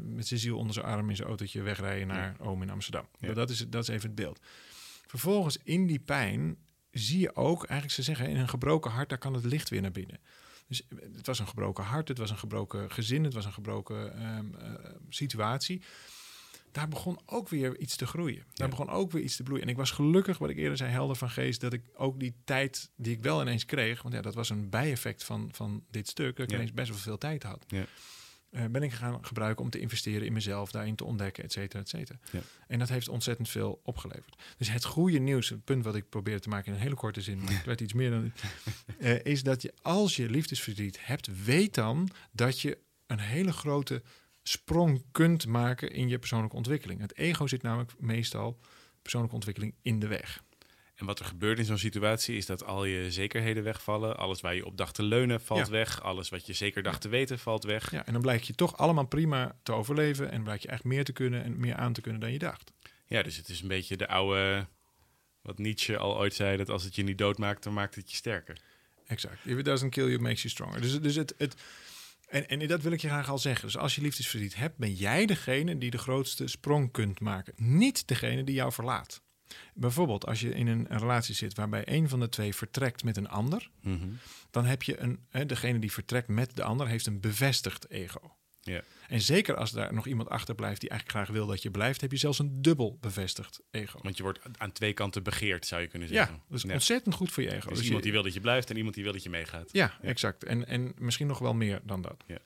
met 0.00 0.26
zijn 0.26 0.40
ziel 0.40 0.58
onder 0.58 0.74
zijn 0.74 0.86
arm 0.86 1.10
in 1.10 1.16
zijn 1.16 1.28
autootje 1.28 1.62
wegrijden 1.62 2.06
naar 2.06 2.36
oom 2.40 2.62
in 2.62 2.70
Amsterdam. 2.70 3.08
Ja. 3.18 3.32
Dat, 3.32 3.50
is, 3.50 3.68
dat 3.68 3.82
is 3.82 3.88
even 3.88 4.06
het 4.06 4.14
beeld. 4.14 4.40
Vervolgens 5.06 5.58
in 5.62 5.86
die 5.86 5.98
pijn 6.00 6.56
zie 6.90 7.18
je 7.18 7.36
ook, 7.36 7.64
eigenlijk 7.64 7.92
ze 7.92 8.02
zeggen, 8.02 8.28
in 8.28 8.36
een 8.36 8.48
gebroken 8.48 8.90
hart, 8.90 9.08
daar 9.08 9.18
kan 9.18 9.34
het 9.34 9.44
licht 9.44 9.68
weer 9.68 9.80
naar 9.82 9.90
binnen. 9.90 10.20
Dus 10.68 10.82
het 11.12 11.26
was 11.26 11.38
een 11.38 11.48
gebroken 11.48 11.84
hart, 11.84 12.08
het 12.08 12.18
was 12.18 12.30
een 12.30 12.38
gebroken 12.38 12.90
gezin, 12.90 13.24
het 13.24 13.34
was 13.34 13.44
een 13.44 13.52
gebroken 13.52 14.14
ehm, 14.14 14.54
eh, 14.54 14.90
situatie. 15.08 15.82
Daar 16.72 16.88
begon 16.88 17.18
ook 17.26 17.48
weer 17.48 17.78
iets 17.78 17.96
te 17.96 18.06
groeien. 18.06 18.36
Daar 18.54 18.68
Ja. 18.68 18.68
begon 18.68 18.88
ook 18.90 19.12
weer 19.12 19.22
iets 19.22 19.36
te 19.36 19.42
bloeien. 19.42 19.62
En 19.64 19.68
ik 19.70 19.76
was 19.76 19.90
gelukkig, 19.90 20.38
wat 20.38 20.50
ik 20.50 20.56
eerder 20.56 20.76
zei, 20.76 20.90
helder 20.90 21.16
van 21.16 21.30
geest, 21.30 21.60
dat 21.60 21.72
ik 21.72 21.82
ook 21.94 22.20
die 22.20 22.34
tijd 22.44 22.90
die 22.96 23.12
ik 23.16 23.22
wel 23.22 23.40
ineens 23.40 23.64
kreeg, 23.64 24.02
want 24.02 24.14
ja, 24.14 24.20
dat 24.20 24.34
was 24.34 24.50
een 24.50 24.68
bijeffect 24.70 25.24
van, 25.24 25.48
van 25.52 25.84
dit 25.90 26.08
stuk, 26.08 26.36
dat 26.36 26.44
ik 26.44 26.50
Ja. 26.50 26.56
ineens 26.56 26.72
best 26.72 26.88
wel 26.88 26.98
veel 26.98 27.18
tijd 27.18 27.42
had. 27.42 27.64
Ja. 27.68 27.84
eh, 28.50 28.64
ben 28.70 28.82
ik 28.82 28.92
gaan 28.92 29.24
gebruiken 29.24 29.64
om 29.64 29.70
te 29.70 29.78
investeren 29.78 30.26
in 30.26 30.32
mezelf, 30.32 30.70
daarin 30.70 30.96
te 30.96 31.04
ontdekken, 31.04 31.44
et 31.44 31.52
cetera, 31.52 31.80
et 31.82 31.88
cetera. 31.88 32.18
Ja. 32.32 32.40
En 32.66 32.78
dat 32.78 32.88
heeft 32.88 33.08
ontzettend 33.08 33.48
veel 33.48 33.80
opgeleverd. 33.82 34.36
Dus 34.58 34.70
het 34.70 34.84
goede 34.84 35.18
nieuws, 35.18 35.48
het 35.48 35.64
punt 35.64 35.84
wat 35.84 35.94
ik 35.94 36.08
probeerde 36.08 36.40
te 36.40 36.48
maken 36.48 36.66
in 36.66 36.72
een 36.74 36.80
hele 36.80 36.94
korte 36.94 37.20
zin, 37.20 37.38
maar 37.38 37.52
het 37.52 37.64
werd 37.64 37.80
iets 37.80 37.92
meer 37.92 38.10
dan 38.10 38.32
eh, 38.98 39.24
is 39.24 39.42
dat 39.42 39.62
je 39.62 39.72
als 39.82 40.16
je 40.16 40.30
liefdesverdriet 40.30 40.98
hebt, 41.06 41.44
weet 41.44 41.74
dan 41.74 42.08
dat 42.32 42.60
je 42.60 42.78
een 43.06 43.18
hele 43.20 43.52
grote 43.52 44.02
sprong 44.48 45.02
kunt 45.12 45.46
maken 45.46 45.92
in 45.92 46.08
je 46.08 46.18
persoonlijke 46.18 46.56
ontwikkeling. 46.56 47.00
Het 47.00 47.16
ego 47.16 47.46
zit 47.46 47.62
namelijk 47.62 47.92
meestal 47.98 48.58
persoonlijke 49.02 49.36
ontwikkeling 49.36 49.74
in 49.82 49.98
de 49.98 50.06
weg. 50.06 50.42
En 50.94 51.06
wat 51.06 51.18
er 51.18 51.24
gebeurt 51.24 51.58
in 51.58 51.64
zo'n 51.64 51.78
situatie 51.78 52.36
is 52.36 52.46
dat 52.46 52.64
al 52.64 52.84
je 52.84 53.10
zekerheden 53.12 53.62
wegvallen. 53.62 54.16
Alles 54.16 54.40
waar 54.40 54.54
je 54.54 54.66
op 54.66 54.76
dacht 54.76 54.94
te 54.94 55.02
leunen 55.02 55.40
valt 55.40 55.66
Ja. 55.66 55.72
weg. 55.72 56.02
Alles 56.02 56.28
wat 56.28 56.46
je 56.46 56.52
zeker 56.52 56.82
dacht 56.82 57.00
te 57.00 57.08
weten 57.08 57.38
valt 57.38 57.64
weg. 57.64 57.90
Ja, 57.90 58.06
en 58.06 58.12
dan 58.12 58.22
blijkt 58.22 58.46
je 58.46 58.54
toch 58.54 58.76
allemaal 58.76 59.06
prima 59.06 59.58
te 59.62 59.72
overleven 59.72 60.30
en 60.30 60.42
blijkt 60.42 60.62
je 60.62 60.68
echt 60.68 60.84
meer 60.84 61.04
te 61.04 61.12
kunnen 61.12 61.44
en 61.44 61.60
meer 61.60 61.74
aan 61.74 61.92
te 61.92 62.00
kunnen 62.00 62.20
dan 62.20 62.32
je 62.32 62.38
dacht. 62.38 62.72
Ja, 63.06 63.22
dus 63.22 63.36
het 63.36 63.48
is 63.48 63.60
een 63.60 63.68
beetje 63.68 63.96
de 63.96 64.08
oude, 64.08 64.66
wat 65.42 65.58
Nietzsche 65.58 65.98
al 65.98 66.16
ooit 66.18 66.34
zei, 66.34 66.56
dat 66.56 66.68
als 66.68 66.84
het 66.84 66.94
je 66.94 67.02
niet 67.02 67.18
doodmaakt, 67.18 67.62
dan 67.62 67.72
maakt 67.72 67.94
het 67.94 68.10
je 68.10 68.16
sterker. 68.16 68.60
Exact. 69.06 69.46
If 69.46 69.58
it 69.58 69.64
doesn't 69.64 69.90
kill 69.90 70.04
you, 70.04 70.14
it 70.14 70.20
makes 70.20 70.42
you 70.42 70.54
stronger. 70.54 70.80
Dus, 70.80 71.00
dus 71.00 71.14
het, 71.14 71.34
het, 71.38 71.54
en, 72.28 72.48
en 72.48 72.66
dat 72.68 72.82
wil 72.82 72.92
ik 72.92 73.00
je 73.00 73.08
graag 73.08 73.28
al 73.28 73.38
zeggen. 73.38 73.64
Dus 73.66 73.76
als 73.76 73.94
je 73.94 74.02
liefdesverdriet 74.02 74.56
hebt, 74.56 74.76
ben 74.76 74.94
jij 74.94 75.26
degene 75.26 75.78
die 75.78 75.90
de 75.90 75.98
grootste 75.98 76.46
sprong 76.46 76.92
kunt 76.92 77.20
maken. 77.20 77.52
Niet 77.56 78.08
degene 78.08 78.44
die 78.44 78.54
jou 78.54 78.72
verlaat. 78.72 79.22
Bijvoorbeeld 79.74 80.26
als 80.26 80.40
je 80.40 80.50
in 80.54 80.66
een, 80.66 80.86
een 80.92 80.98
relatie 80.98 81.34
zit 81.34 81.54
waarbij 81.54 81.82
een 81.88 82.08
van 82.08 82.20
de 82.20 82.28
twee 82.28 82.54
vertrekt 82.54 83.04
met 83.04 83.16
een 83.16 83.28
ander, 83.28 83.70
Mhm. 83.80 84.08
dan 84.50 84.64
heb 84.64 84.82
je 84.82 85.00
een, 85.00 85.26
hè, 85.28 85.46
degene 85.46 85.78
die 85.78 85.92
vertrekt 85.92 86.28
met 86.28 86.56
de 86.56 86.62
ander 86.62 86.88
heeft 86.88 87.06
een 87.06 87.20
bevestigd 87.20 87.90
ego. 87.90 88.36
Ja. 88.68 88.82
En 89.08 89.20
zeker 89.20 89.56
als 89.56 89.70
daar 89.70 89.94
nog 89.94 90.06
iemand 90.06 90.28
achterblijft 90.28 90.80
die 90.80 90.90
eigenlijk 90.90 91.18
graag 91.20 91.36
wil 91.36 91.46
dat 91.46 91.62
je 91.62 91.70
blijft, 91.70 92.00
heb 92.00 92.10
je 92.10 92.16
zelfs 92.16 92.38
een 92.38 92.62
dubbel 92.62 92.98
bevestigd 93.00 93.60
ego. 93.70 93.98
Want 94.02 94.16
je 94.16 94.22
wordt 94.22 94.40
aan 94.58 94.72
twee 94.72 94.92
kanten 94.92 95.22
begeerd, 95.22 95.66
zou 95.66 95.80
je 95.82 95.86
kunnen 95.88 96.08
Ja, 96.08 96.14
zeggen. 96.14 96.42
dat 96.48 96.56
is 96.58 96.64
Ja. 96.64 96.72
ontzettend 96.72 97.14
goed 97.14 97.32
voor 97.32 97.42
je 97.42 97.48
ego. 97.52 97.66
Er 97.66 97.72
is 97.72 97.76
Dus 97.78 97.86
iemand 97.86 97.96
je- 98.04 98.10
die 98.10 98.12
wil 98.12 98.22
dat 98.22 98.34
je 98.34 98.40
blijft 98.40 98.70
en 98.70 98.76
iemand 98.76 98.94
die 98.94 99.04
wil 99.04 99.12
dat 99.12 99.22
je 99.22 99.30
meegaat. 99.30 99.68
Ja, 99.72 99.98
exact. 100.02 100.44
En, 100.44 100.66
en 100.66 100.92
misschien 100.98 101.26
nog 101.26 101.38
wel 101.38 101.54
meer 101.54 101.80
dan 101.84 102.02
dat. 102.02 102.24
Ja. 102.26 102.38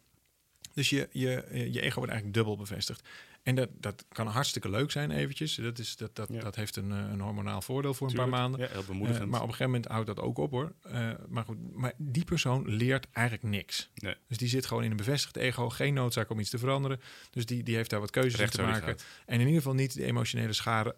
Dus 0.75 0.91
je, 0.91 1.09
je, 1.13 1.45
je 1.53 1.81
ego 1.81 1.95
wordt 1.97 2.13
eigenlijk 2.13 2.35
dubbel 2.35 2.57
bevestigd. 2.57 3.09
En 3.43 3.55
dat, 3.55 3.69
dat 3.81 4.05
kan 4.09 4.27
hartstikke 4.27 4.71
leuk 4.71 4.91
zijn 4.91 5.11
eventjes. 5.11 5.55
Dat, 5.55 5.79
is, 5.79 5.97
dat, 5.97 6.17
dat, 6.17 6.29
Ja. 6.33 6.41
dat 6.41 6.57
heeft 6.57 6.77
een, 6.77 6.93
eh, 6.93 6.99
een 6.99 7.21
hormonaal 7.21 7.63
voordeel 7.63 7.95
voor 7.95 8.09
een 8.09 8.15
paar 8.15 8.29
maanden. 8.29 8.61
Ja, 8.61 8.67
heel 8.67 8.81
Eh, 8.81 8.87
bemoedigend. 8.87 9.31
maar 9.31 9.41
op 9.41 9.47
een 9.49 9.55
gegeven 9.55 9.73
moment 9.73 9.91
houdt 9.91 10.07
dat 10.07 10.21
ook 10.21 10.39
op 10.39 10.51
hoor. 10.51 10.73
Eh, 10.83 11.11
maar 11.29 11.45
goed, 11.45 11.75
maar 11.77 11.93
die 11.97 12.25
persoon 12.25 12.69
leert 12.69 13.07
eigenlijk 13.13 13.49
niks. 13.49 13.91
Nee. 13.95 14.15
Dus 14.29 14.37
die 14.39 14.49
zit 14.49 14.67
gewoon 14.67 14.85
in 14.85 14.91
een 14.91 14.97
bevestigd 14.97 15.37
ego. 15.37 15.69
Geen 15.69 15.95
noodzaak 15.95 16.31
om 16.31 16.39
iets 16.41 16.51
te 16.51 16.59
veranderen. 16.59 17.01
Dus 17.31 17.47
die, 17.47 17.63
die 17.63 17.75
heeft 17.77 17.91
daar 17.91 18.01
wat 18.01 18.11
keuzes 18.11 18.41
Recht 18.41 18.59
in 18.59 18.65
te 18.65 18.71
maken. 18.71 18.97
En 19.27 19.35
in 19.35 19.47
ieder 19.47 19.55
geval 19.63 19.75
niet 19.75 19.95
de 19.95 20.05
emotionele 20.05 20.53
schade 20.53 20.97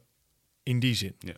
in 0.63 0.79
die 0.81 0.95
zin. 0.95 1.15
Ja. 1.19 1.35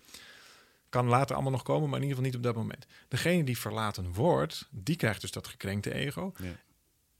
Kan 0.89 1.07
later 1.07 1.35
allemaal 1.35 1.53
nog 1.53 1.63
komen, 1.63 1.89
maar 1.89 1.99
in 2.01 2.05
ieder 2.07 2.17
geval 2.17 2.25
niet 2.31 2.37
op 2.37 2.43
dat 2.55 2.63
moment. 2.63 2.87
Degene 3.09 3.45
die 3.45 3.59
verlaten 3.59 4.13
wordt, 4.13 4.69
die 4.71 4.97
krijgt 4.97 5.21
dus 5.21 5.31
dat 5.31 5.47
gekrenkte 5.47 5.95
ego. 5.95 6.33
Ja. 6.43 6.57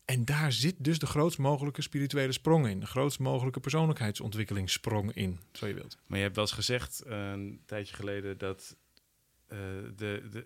En 0.07 0.25
daar 0.25 0.53
zit 0.53 0.75
dus 0.79 0.99
de 0.99 1.07
grootst 1.07 1.39
mogelijke 1.39 1.83
spirituele 1.83 2.33
sprong 2.33 2.67
in. 2.69 2.81
De 2.81 2.87
grootst 2.87 3.19
mogelijke 3.19 3.61
persoonlijkheidsontwikkelingssprong 3.61 5.13
in, 5.13 5.41
zo 5.53 5.67
je 5.67 5.75
wilt. 5.75 5.99
Maar 6.07 6.17
je 6.19 6.25
hebt 6.25 6.37
wel 6.37 6.45
eens 6.45 6.55
gezegd 6.55 7.01
eh, 7.01 7.31
een 7.31 7.61
tijdje 7.67 7.95
geleden 7.95 8.39
dat 8.39 8.77
eh, 9.47 9.59
de, 9.97 10.23
de, 10.31 10.45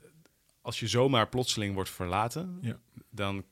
als 0.60 0.80
je 0.80 0.88
zomaar 0.88 1.28
plotseling 1.28 1.74
wordt 1.74 1.90
verlaten, 1.90 2.58
Ja. 2.62 2.80
dan, 3.10 3.44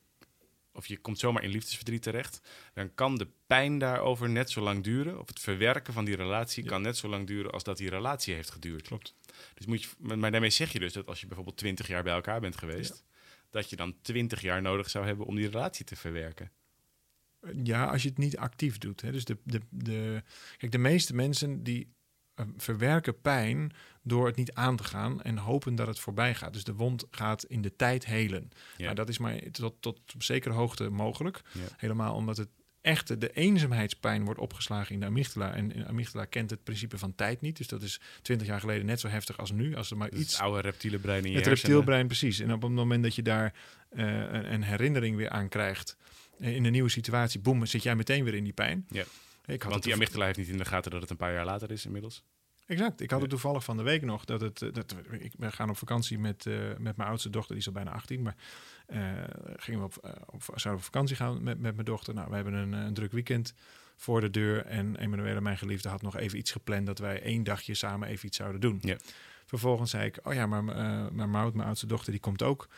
of 0.73 0.87
je 0.87 0.99
komt 0.99 1.19
zomaar 1.19 1.43
in 1.43 1.51
liefdesverdriet 1.51 2.03
terecht, 2.03 2.41
dan 2.75 2.95
kan 2.95 3.17
de 3.17 3.29
pijn 3.47 3.79
daarover 3.79 4.31
net 4.31 4.51
zo 4.51 4.61
lang 4.61 4.85
duren, 4.85 5.21
of 5.21 5.29
het 5.29 5.41
verwerken 5.41 5.93
van 5.93 6.05
die 6.05 6.17
relatie 6.17 6.63
Ja. 6.65 6.69
kan 6.71 6.83
net 6.83 6.97
zo 6.97 7.09
lang 7.09 7.27
duren 7.27 7.51
als 7.51 7.65
dat 7.65 7.77
die 7.77 7.91
relatie 7.91 8.35
heeft 8.35 8.51
geduurd. 8.51 8.83
Klopt. 8.87 9.15
Dus 9.55 9.67
moet 9.67 9.83
je, 9.83 9.89
maar 10.17 10.31
daarmee 10.31 10.51
zeg 10.51 10.73
je 10.73 10.79
dus 10.79 10.93
dat 10.93 11.07
als 11.07 11.21
je 11.21 11.27
bijvoorbeeld 11.27 11.57
20 11.57 11.87
jaar 11.89 12.03
bij 12.03 12.15
elkaar 12.15 12.41
bent 12.41 12.57
geweest, 12.57 13.05
dat 13.51 13.71
je 13.71 13.77
dan 13.77 13.95
20 14.03 14.41
jaar 14.41 14.63
nodig 14.63 14.91
zou 14.91 15.07
hebben 15.07 15.27
om 15.27 15.35
die 15.35 15.49
relatie 15.49 15.85
te 15.85 15.97
verwerken. 15.97 16.53
Ja, 17.63 17.87
als 17.87 18.03
je 18.03 18.09
het 18.09 18.19
niet 18.19 18.37
actief 18.37 18.79
doet. 18.79 19.01
Hè. 19.01 19.13
Dus 19.13 19.25
de, 19.25 19.39
de, 19.45 19.61
de, 19.71 20.23
kijk, 20.57 20.73
de 20.73 20.79
meeste 20.79 21.15
mensen 21.15 21.63
die 21.63 21.93
eh, 22.35 22.47
verwerken 22.57 23.21
pijn 23.21 23.73
door 24.03 24.27
het 24.27 24.37
niet 24.37 24.53
aan 24.53 24.77
te 24.77 24.85
gaan 24.85 25.23
en 25.23 25.37
hopen 25.37 25.75
dat 25.75 25.87
het 25.87 25.99
voorbij 25.99 26.35
gaat. 26.35 26.53
Dus 26.53 26.65
de 26.65 26.75
wond 26.75 27.05
gaat 27.11 27.45
in 27.45 27.63
de 27.63 27.77
tijd 27.77 28.07
helen. 28.07 28.51
Ja. 28.77 28.87
Maar 28.87 28.95
dat 28.95 29.09
is 29.09 29.19
maar 29.19 29.51
tot, 29.51 29.83
tot 29.83 30.01
op 30.15 30.23
zekere 30.23 30.55
hoogte 30.55 30.89
mogelijk. 30.89 31.43
Ja. 31.53 31.61
Helemaal 31.77 32.15
omdat 32.15 32.37
het 32.37 32.49
echte, 32.89 33.19
de 33.19 33.33
eenzaamheidspijn 33.33 34.25
wordt 34.25 34.41
opgeslagen 34.41 34.95
in 34.95 35.01
de 35.01 35.07
amygdala. 35.07 35.55
En 35.55 35.69
de 35.69 35.87
amygdala 35.87 36.25
kent 36.25 36.51
het 36.51 36.65
principe 36.65 36.99
van 36.99 37.15
tijd 37.15 37.41
niet. 37.41 37.57
Dus 37.57 37.67
dat 37.67 37.83
is 37.83 38.01
twintig 38.23 38.47
jaar 38.47 38.61
geleden 38.61 38.87
net 38.87 39.01
zo 39.01 39.09
heftig 39.09 39.39
als 39.39 39.51
nu. 39.51 39.77
Als 39.77 39.91
er 39.91 39.97
maar 39.97 40.11
Dus 40.11 40.21
iets 40.21 40.33
het 40.33 40.43
oude 40.43 40.61
reptiele 40.61 40.99
brein 40.99 41.25
in 41.25 41.31
je 41.31 41.37
het 41.37 41.47
hersenen. 41.47 41.71
reptielbrein, 41.73 42.07
precies. 42.07 42.41
En 42.41 42.53
op 42.53 42.63
het 42.63 42.71
moment 42.71 43.03
dat 43.03 43.15
je 43.15 43.23
daar 43.23 43.55
eh, 43.91 44.05
een, 44.07 44.53
een 44.53 44.63
herinnering 44.63 45.17
weer 45.17 45.31
aan 45.31 45.49
krijgt, 45.49 45.97
eh, 46.39 46.55
in 46.55 46.65
een 46.65 46.73
nieuwe 46.73 46.89
situatie, 46.89 47.41
boem, 47.41 47.67
zit 47.67 47.83
jij 47.83 47.97
meteen 47.97 48.25
weer 48.25 48.35
in 48.35 48.45
die 48.45 48.53
pijn. 48.53 48.87
Ja. 48.89 49.05
Ik 49.47 49.63
had 49.63 49.73
Want 49.73 49.85
die 49.85 49.95
amygdala 49.95 50.25
heeft 50.25 50.39
niet 50.39 50.49
in 50.49 50.59
de 50.59 50.65
gaten 50.65 50.91
dat 50.91 51.01
het 51.01 51.11
een 51.11 51.17
paar 51.17 51.33
jaar 51.33 51.45
later 51.45 51.71
is 51.71 51.85
inmiddels. 51.85 52.23
Exact. 52.69 53.01
Ik 53.01 53.11
had 53.11 53.21
het 53.21 53.31
toevallig 53.31 53.65
van 53.65 53.77
de 53.77 53.83
week 53.83 54.03
nog 54.03 54.25
dat 54.25 54.41
het. 54.41 54.63
eh, 54.63 54.73
Dat, 54.73 54.95
ik, 55.11 55.33
we 55.39 55.53
gaan 55.53 55.71
op 55.71 55.77
vakantie 55.77 56.19
met, 56.19 56.47
eh, 56.47 56.55
met 56.79 56.97
mijn 56.97 57.09
oudste 57.09 57.31
dochter, 57.31 57.51
die 57.51 57.61
is 57.61 57.67
al 57.67 57.73
bijna 57.73 57.91
18. 57.91 58.23
Maar 58.23 58.35
eh, 58.87 59.01
gingen 59.57 59.81
we 59.81 59.87
op, 59.87 59.97
op, 60.27 60.43
zouden 60.43 60.63
we 60.65 60.75
op 60.77 60.83
vakantie 60.83 61.17
gaan 61.17 61.43
met, 61.43 61.61
met 61.61 61.75
mijn 61.75 61.87
dochter. 61.87 62.15
Nou, 62.15 62.29
we 62.29 62.35
hebben 62.35 62.53
een, 62.53 62.73
een 62.73 62.95
druk 62.95 63.13
weekend 63.13 63.55
voor 63.97 64.21
de 64.21 64.31
deur. 64.31 64.67
En 64.67 64.97
Emanuele, 64.97 65.41
mijn 65.41 65.59
geliefde, 65.59 65.89
had 65.89 66.03
nog 66.03 66.17
even 66.17 66.39
iets 66.39 66.51
gepland 66.53 66.87
dat 66.87 66.99
wij 66.99 67.23
één 67.23 67.45
dagje 67.45 67.75
samen 67.75 68.09
even 68.09 68.27
iets 68.27 68.37
zouden 68.37 68.61
doen. 68.61 68.79
Ja. 68.83 68.97
Vervolgens 69.47 69.91
zei 69.91 70.05
ik, 70.07 70.19
oh 70.23 70.35
ja, 70.35 70.47
maar, 70.47 70.65
maar 71.15 71.29
Maud, 71.29 71.55
mijn 71.55 71.67
oudste 71.69 71.87
dochter, 71.87 72.13
die 72.13 72.21
komt 72.21 72.43
ook 72.43 72.69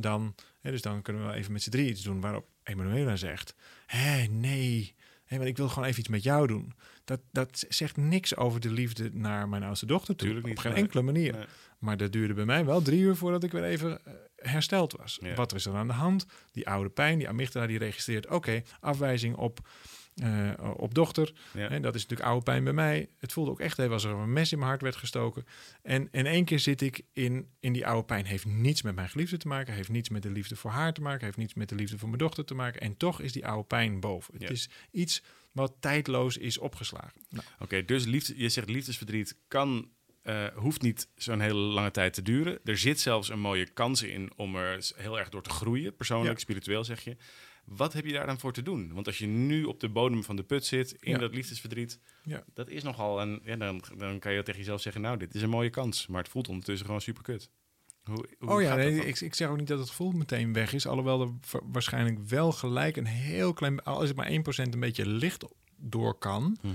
dan. 0.00 0.34
Hè, 0.60 0.70
dus 0.70 0.82
dan 0.82 1.02
kunnen 1.02 1.22
we 1.22 1.28
wel 1.28 1.36
even 1.36 1.52
met 1.52 1.62
z'n 1.62 1.70
drie 1.70 1.88
iets 1.88 2.02
doen. 2.02 2.20
Waarop 2.20 2.46
Emanuela 2.62 3.16
zegt, 3.16 3.54
hé, 3.86 4.26
nee, 4.26 4.94
hé, 5.32 5.38
maar 5.38 5.46
ik 5.46 5.56
wil 5.56 5.68
gewoon 5.68 5.88
even 5.88 6.00
iets 6.00 6.08
met 6.08 6.22
jou 6.22 6.46
doen. 6.46 6.72
Dat, 7.04 7.20
dat 7.30 7.64
zegt 7.68 7.96
niks 7.96 8.36
over 8.36 8.60
de 8.60 8.70
liefde 8.70 9.10
naar 9.12 9.48
mijn 9.48 9.62
oudste 9.62 9.86
dochter 9.86 10.16
toe. 10.16 10.26
Tuurlijk 10.26 10.46
niet, 10.46 10.56
Op 10.56 10.62
geen 10.62 10.72
nee. 10.72 10.82
enkele 10.82 11.02
manier. 11.02 11.32
Nee. 11.32 11.44
Maar 11.78 11.96
dat 11.96 12.12
duurde 12.12 12.34
bij 12.34 12.44
mij 12.44 12.64
wel 12.64 12.82
drie 12.82 13.00
uur 13.00 13.16
voordat 13.16 13.42
ik 13.42 13.52
weer 13.52 13.64
even 13.64 14.04
eh, 14.04 14.12
hersteld 14.36 14.92
was. 14.92 15.18
Ja. 15.22 15.34
Wat 15.34 15.54
is 15.54 15.66
er 15.66 15.74
aan 15.74 15.86
de 15.86 15.92
hand? 15.92 16.26
Die 16.52 16.68
oude 16.68 16.90
pijn, 16.90 17.18
die 17.18 17.28
amygdala 17.28 17.66
die 17.66 17.78
registreert... 17.78 18.28
oké, 18.28 18.62
afwijzing 18.80 19.36
op, 19.36 19.68
eh, 20.14 20.50
op 20.76 20.94
dochter. 20.94 21.32
Ja. 21.52 21.68
En 21.68 21.82
dat 21.82 21.94
is 21.94 22.02
natuurlijk 22.02 22.28
oude 22.28 22.44
pijn 22.44 22.64
bij 22.64 22.72
mij. 22.72 23.08
Het 23.18 23.32
voelde 23.32 23.50
ook 23.50 23.60
echt 23.60 23.78
even 23.78 23.92
als 23.92 24.04
er 24.04 24.10
een 24.10 24.32
mes 24.32 24.52
in 24.52 24.58
mijn 24.58 24.70
hart 24.70 24.82
werd 24.82 24.96
gestoken. 24.96 25.44
En 25.82 26.08
in 26.10 26.26
één 26.26 26.44
keer 26.44 26.58
zit 26.58 26.80
ik 26.80 27.02
in, 27.12 27.48
in 27.60 27.72
die 27.72 27.86
oude 27.86 28.04
pijn. 28.04 28.24
Heeft 28.24 28.46
niets 28.46 28.82
met 28.82 28.94
mijn 28.94 29.08
geliefde 29.08 29.36
te 29.36 29.48
maken. 29.48 29.74
Heeft 29.74 29.88
niets 29.88 30.08
met 30.08 30.22
de 30.22 30.30
liefde 30.30 30.56
voor 30.56 30.70
haar 30.70 30.92
te 30.92 31.00
maken. 31.00 31.24
Heeft 31.24 31.36
niets 31.36 31.54
met 31.54 31.68
de 31.68 31.74
liefde 31.74 31.98
voor 31.98 32.08
mijn 32.08 32.20
dochter 32.20 32.44
te 32.44 32.54
maken. 32.54 32.80
En 32.80 32.96
toch 32.96 33.20
is 33.20 33.32
die 33.32 33.46
oude 33.46 33.64
pijn 33.66 34.00
boven. 34.00 34.34
Het 34.38 34.50
is 34.50 34.68
iets 34.90 35.22
wat 35.52 35.74
tijdloos 35.80 36.36
is 36.36 36.58
opgeslagen. 36.58 37.20
Nou, 37.28 37.44
Oké, 37.58 37.84
dus 37.84 38.04
liefde, 38.04 38.34
je 38.36 38.48
zegt 38.48 38.68
liefdesverdriet 38.68 39.36
kan, 39.48 39.90
eh, 40.22 40.46
hoeft 40.54 40.82
niet 40.82 41.08
zo'n 41.14 41.40
hele 41.40 41.54
lange 41.54 41.90
tijd 41.90 42.14
te 42.14 42.22
duren. 42.22 42.58
Er 42.64 42.78
zit 42.78 43.00
zelfs 43.00 43.28
een 43.28 43.40
mooie 43.40 43.70
kans 43.70 44.02
in 44.02 44.32
om 44.36 44.56
er 44.56 44.90
heel 44.96 45.18
erg 45.18 45.28
door 45.28 45.42
te 45.42 45.50
groeien, 45.50 45.96
persoonlijk, 45.96 46.34
Ja. 46.34 46.40
spiritueel 46.40 46.84
zeg 46.84 47.00
je. 47.00 47.16
Wat 47.64 47.92
heb 47.92 48.04
je 48.04 48.12
daar 48.12 48.26
dan 48.26 48.38
voor 48.38 48.52
te 48.52 48.62
doen? 48.62 48.92
Want 48.94 49.06
als 49.06 49.18
je 49.18 49.26
nu 49.26 49.64
op 49.64 49.80
de 49.80 49.88
bodem 49.88 50.24
van 50.24 50.36
de 50.36 50.42
put 50.42 50.64
zit, 50.64 50.96
in 51.00 51.12
Ja. 51.12 51.18
dat 51.18 51.34
liefdesverdriet, 51.34 51.98
Ja. 52.24 52.44
dat 52.54 52.68
is 52.68 52.82
nogal 52.82 53.20
een... 53.22 53.40
Ja, 53.44 53.56
dan, 53.56 53.82
dan 53.96 54.18
kan 54.18 54.32
je 54.32 54.42
tegen 54.42 54.60
jezelf 54.60 54.80
zeggen, 54.80 55.02
nou, 55.02 55.16
dit 55.16 55.34
is 55.34 55.42
een 55.42 55.48
mooie 55.50 55.70
kans. 55.70 56.06
Maar 56.06 56.22
het 56.22 56.30
voelt 56.30 56.48
ondertussen 56.48 56.86
gewoon 56.86 57.00
super 57.00 57.22
kut. 57.22 57.50
Hoe, 58.02 58.26
hoe 58.38 58.48
oh 58.50 58.62
ja, 58.62 58.74
nee, 58.74 59.06
ik, 59.06 59.20
ik 59.20 59.34
zeg 59.34 59.48
ook 59.48 59.56
niet 59.58 59.68
dat 59.68 59.78
het 59.78 59.88
gevoel 59.88 60.10
meteen 60.12 60.52
weg 60.52 60.72
is. 60.72 60.86
Alhoewel 60.86 61.20
er 61.22 61.30
wa- 61.50 61.60
waarschijnlijk 61.72 62.18
wel 62.28 62.52
gelijk 62.52 62.96
een 62.96 63.06
heel 63.06 63.52
klein... 63.52 63.82
Als 63.84 64.08
het 64.08 64.16
maar 64.16 64.30
1% 64.30 64.32
een 64.72 64.80
beetje 64.80 65.06
licht 65.06 65.44
door 65.76 66.14
kan... 66.18 66.56
Mhm. 66.62 66.74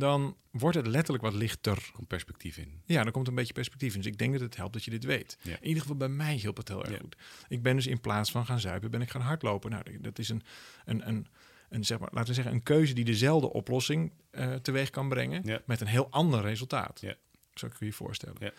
Dan 0.00 0.36
wordt 0.50 0.76
het 0.76 0.86
letterlijk 0.86 1.24
wat 1.24 1.34
lichter. 1.34 1.90
Komt 1.92 2.08
perspectief 2.08 2.56
in. 2.56 2.82
Ja, 2.84 3.04
er 3.04 3.10
komt 3.10 3.28
een 3.28 3.34
beetje 3.34 3.52
perspectief 3.52 3.94
in. 3.94 4.00
Dus 4.00 4.10
ik 4.10 4.18
denk 4.18 4.32
dat 4.32 4.40
het 4.40 4.56
helpt 4.56 4.72
dat 4.72 4.84
je 4.84 4.90
dit 4.90 5.04
weet. 5.04 5.38
Ja. 5.42 5.56
In 5.60 5.66
ieder 5.66 5.82
geval 5.82 5.96
bij 5.96 6.08
mij 6.08 6.34
hielp 6.34 6.56
het 6.56 6.68
heel 6.68 6.80
erg 6.84 6.90
Ja. 6.92 6.98
goed. 6.98 7.16
Ik 7.48 7.62
ben 7.62 7.76
dus 7.76 7.86
in 7.86 8.00
plaats 8.00 8.30
van 8.30 8.46
gaan 8.46 8.60
zuipen, 8.60 8.90
ben 8.90 9.02
ik 9.02 9.10
gaan 9.10 9.20
hardlopen. 9.20 9.70
Nou, 9.70 9.98
dat 10.00 10.18
is 10.18 10.28
een, 10.28 10.42
een, 10.84 11.08
een, 11.08 11.26
een 11.68 11.84
zeg 11.84 11.98
maar, 11.98 12.08
laten 12.12 12.28
we 12.28 12.34
zeggen, 12.34 12.54
een 12.54 12.62
keuze 12.62 12.92
die 12.94 13.04
dezelfde 13.04 13.52
oplossing 13.52 14.12
eh, 14.30 14.54
teweeg 14.54 14.90
kan 14.90 15.08
brengen. 15.08 15.42
Ja. 15.44 15.60
Met 15.66 15.80
een 15.80 15.86
heel 15.86 16.10
ander 16.10 16.40
resultaat. 16.40 17.00
Ja. 17.00 17.14
Zou 17.54 17.72
ik 17.72 17.80
je 17.80 17.92
voorstellen. 17.92 18.52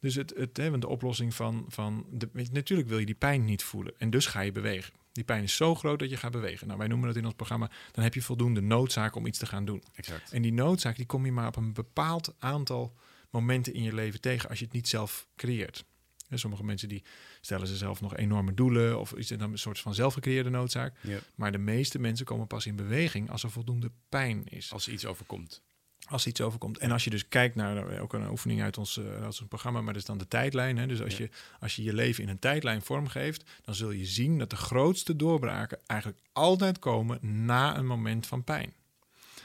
Dus 0.00 0.14
het, 0.14 0.32
het, 0.36 0.56
hè, 0.56 0.70
want 0.70 0.82
de 0.82 0.88
oplossing 0.88 1.34
van, 1.34 1.64
van 1.68 2.06
de, 2.10 2.28
natuurlijk 2.52 2.88
wil 2.88 2.98
je 2.98 3.06
die 3.06 3.14
pijn 3.14 3.44
niet 3.44 3.62
voelen. 3.62 3.94
En 3.98 4.10
dus 4.10 4.26
ga 4.26 4.40
je 4.40 4.52
bewegen. 4.52 4.92
Die 5.12 5.24
pijn 5.24 5.42
is 5.42 5.56
zo 5.56 5.74
groot 5.74 5.98
dat 5.98 6.10
je 6.10 6.16
gaat 6.16 6.30
bewegen. 6.30 6.66
Nou, 6.66 6.78
wij 6.78 6.88
noemen 6.88 7.06
dat 7.06 7.16
in 7.16 7.24
ons 7.24 7.34
programma, 7.34 7.70
dan 7.92 8.04
heb 8.04 8.14
je 8.14 8.22
voldoende 8.22 8.60
noodzaak 8.60 9.14
om 9.14 9.26
iets 9.26 9.38
te 9.38 9.46
gaan 9.46 9.64
doen. 9.64 9.82
Exact. 9.94 10.32
En 10.32 10.42
die 10.42 10.52
noodzaak 10.52 10.96
die 10.96 11.06
kom 11.06 11.24
je 11.24 11.32
maar 11.32 11.46
op 11.46 11.56
een 11.56 11.72
bepaald 11.72 12.34
aantal 12.38 12.94
momenten 13.30 13.74
in 13.74 13.82
je 13.82 13.94
leven 13.94 14.20
tegen 14.20 14.48
als 14.48 14.58
je 14.58 14.64
het 14.64 14.74
niet 14.74 14.88
zelf 14.88 15.26
creëert. 15.36 15.84
En 16.28 16.38
sommige 16.38 16.64
mensen 16.64 16.88
die 16.88 17.02
stellen 17.40 17.66
zichzelf 17.66 18.00
nog 18.00 18.16
enorme 18.16 18.54
doelen 18.54 18.98
of 18.98 19.14
is 19.14 19.30
het 19.30 19.38
dan 19.38 19.52
een 19.52 19.58
soort 19.58 19.78
van 19.78 19.94
zelfgecreëerde 19.94 20.50
noodzaak. 20.50 20.94
Maar 21.34 21.52
de 21.52 21.58
meeste 21.58 21.98
mensen 21.98 22.26
komen 22.26 22.46
pas 22.46 22.66
in 22.66 22.76
beweging 22.76 23.30
als 23.30 23.42
er 23.42 23.50
voldoende 23.50 23.90
pijn 24.08 24.44
is. 24.44 24.72
Als 24.72 24.86
er 24.86 24.92
iets 24.92 25.06
overkomt. 25.06 25.62
Als 26.10 26.26
iets 26.26 26.40
overkomt. 26.40 26.78
En 26.78 26.90
als 26.90 27.04
je 27.04 27.10
dus 27.10 27.28
kijkt 27.28 27.54
naar 27.54 27.74
nou, 27.74 27.98
ook 27.98 28.12
een 28.12 28.30
oefening 28.30 28.62
uit 28.62 28.78
ons, 28.78 28.96
eh, 28.98 29.04
uit 29.14 29.24
ons 29.24 29.44
programma, 29.48 29.80
maar 29.80 29.92
dat 29.92 30.02
is 30.02 30.08
dan 30.08 30.18
de 30.18 30.28
tijdlijn. 30.28 30.76
Hè? 30.76 30.86
Dus 30.86 31.02
als, 31.02 31.16
Ja. 31.16 31.24
je, 31.24 31.30
als 31.60 31.76
je 31.76 31.82
je 31.82 31.94
leven 31.94 32.22
in 32.22 32.28
een 32.28 32.38
tijdlijn 32.38 32.82
vormgeeft, 32.82 33.50
dan 33.62 33.74
zul 33.74 33.90
je 33.90 34.06
zien 34.06 34.38
dat 34.38 34.50
de 34.50 34.56
grootste 34.56 35.16
doorbraken 35.16 35.78
eigenlijk 35.86 36.20
altijd 36.32 36.78
komen 36.78 37.44
na 37.44 37.76
een 37.76 37.86
moment 37.86 38.26
van 38.26 38.44
pijn. 38.44 38.72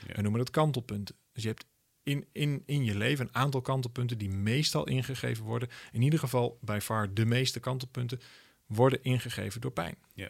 Ja. 0.08 0.14
We 0.16 0.22
noemen 0.22 0.40
dat 0.40 0.50
kantelpunten. 0.50 1.16
Dus 1.34 1.44
je 1.44 1.50
hebt 1.50 1.66
in, 2.04 2.26
in, 2.32 2.64
in 2.66 2.84
je 2.86 2.96
leven 2.96 3.26
een 3.26 3.36
aantal 3.36 3.62
kantelpunten 3.62 4.18
die 4.18 4.30
meestal 4.30 4.88
ingegeven 4.88 5.46
worden. 5.46 5.70
In 5.92 6.02
ieder 6.02 6.20
geval 6.20 6.58
bij 6.62 6.82
far 6.82 7.14
de 7.14 7.26
meeste 7.26 7.60
kantelpunten 7.60 8.20
worden 8.66 9.04
ingegeven 9.04 9.62
door 9.62 9.72
pijn. 9.72 9.96
Ja. 10.14 10.30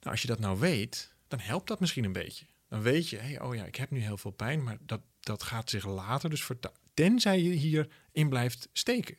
Nou, 0.00 0.10
als 0.10 0.22
je 0.22 0.28
dat 0.28 0.38
nou 0.38 0.58
weet, 0.58 1.14
dan 1.28 1.38
helpt 1.38 1.68
dat 1.68 1.80
misschien 1.80 2.04
een 2.04 2.12
beetje. 2.12 2.46
Dan 2.68 2.82
weet 2.82 3.08
je, 3.08 3.16
hey, 3.16 3.40
oh 3.40 3.54
ja, 3.54 3.64
ik 3.64 3.76
heb 3.76 3.90
nu 3.90 4.00
heel 4.00 4.18
veel 4.18 4.30
pijn, 4.30 4.62
maar 4.62 4.76
dat, 4.80 5.00
dat 5.26 5.42
gaat 5.42 5.70
zich 5.70 5.84
later 5.86 6.30
dus 6.30 6.44
verta- 6.44 6.72
Tenzij 6.94 7.42
je 7.42 7.50
hierin 7.50 8.28
blijft 8.28 8.68
steken. 8.72 9.16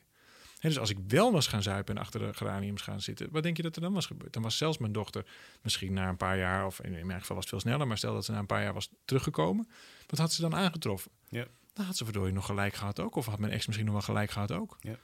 Hè, 0.58 0.68
dus 0.68 0.78
als 0.78 0.90
ik 0.90 0.98
wel 1.06 1.32
was 1.32 1.46
gaan 1.46 1.62
zuipen 1.62 1.94
en 1.96 2.00
achter 2.00 2.20
de 2.20 2.34
geraniums 2.34 2.82
gaan 2.82 3.00
zitten, 3.00 3.30
wat 3.30 3.42
denk 3.42 3.56
je 3.56 3.62
dat 3.62 3.76
er 3.76 3.82
dan 3.82 3.92
was 3.92 4.06
gebeurd? 4.06 4.32
Dan 4.32 4.42
was 4.42 4.56
zelfs 4.56 4.78
mijn 4.78 4.92
dochter 4.92 5.26
misschien 5.62 5.92
na 5.92 6.08
een 6.08 6.16
paar 6.16 6.38
jaar, 6.38 6.66
of 6.66 6.80
in, 6.80 6.94
in 6.94 7.06
mijn 7.06 7.20
geval 7.20 7.36
was 7.36 7.44
het 7.44 7.54
veel 7.54 7.70
sneller, 7.70 7.86
maar 7.86 7.98
stel 7.98 8.14
dat 8.14 8.24
ze 8.24 8.32
na 8.32 8.38
een 8.38 8.46
paar 8.46 8.62
jaar 8.62 8.72
was 8.72 8.90
teruggekomen, 9.04 9.68
wat 10.06 10.18
had 10.18 10.32
ze 10.32 10.40
dan 10.40 10.54
aangetroffen? 10.54 11.10
Ja. 11.28 11.46
Dan 11.72 11.84
had 11.84 11.96
ze 11.96 12.04
verdorie 12.04 12.32
nog 12.32 12.46
gelijk 12.46 12.74
gehad 12.74 13.00
ook, 13.00 13.16
of 13.16 13.26
had 13.26 13.38
mijn 13.38 13.52
ex 13.52 13.66
misschien 13.66 13.86
nog 13.86 13.94
wel 13.96 14.04
gelijk 14.04 14.30
gehad 14.30 14.52
ook. 14.52 14.76
Ja. 14.80 14.98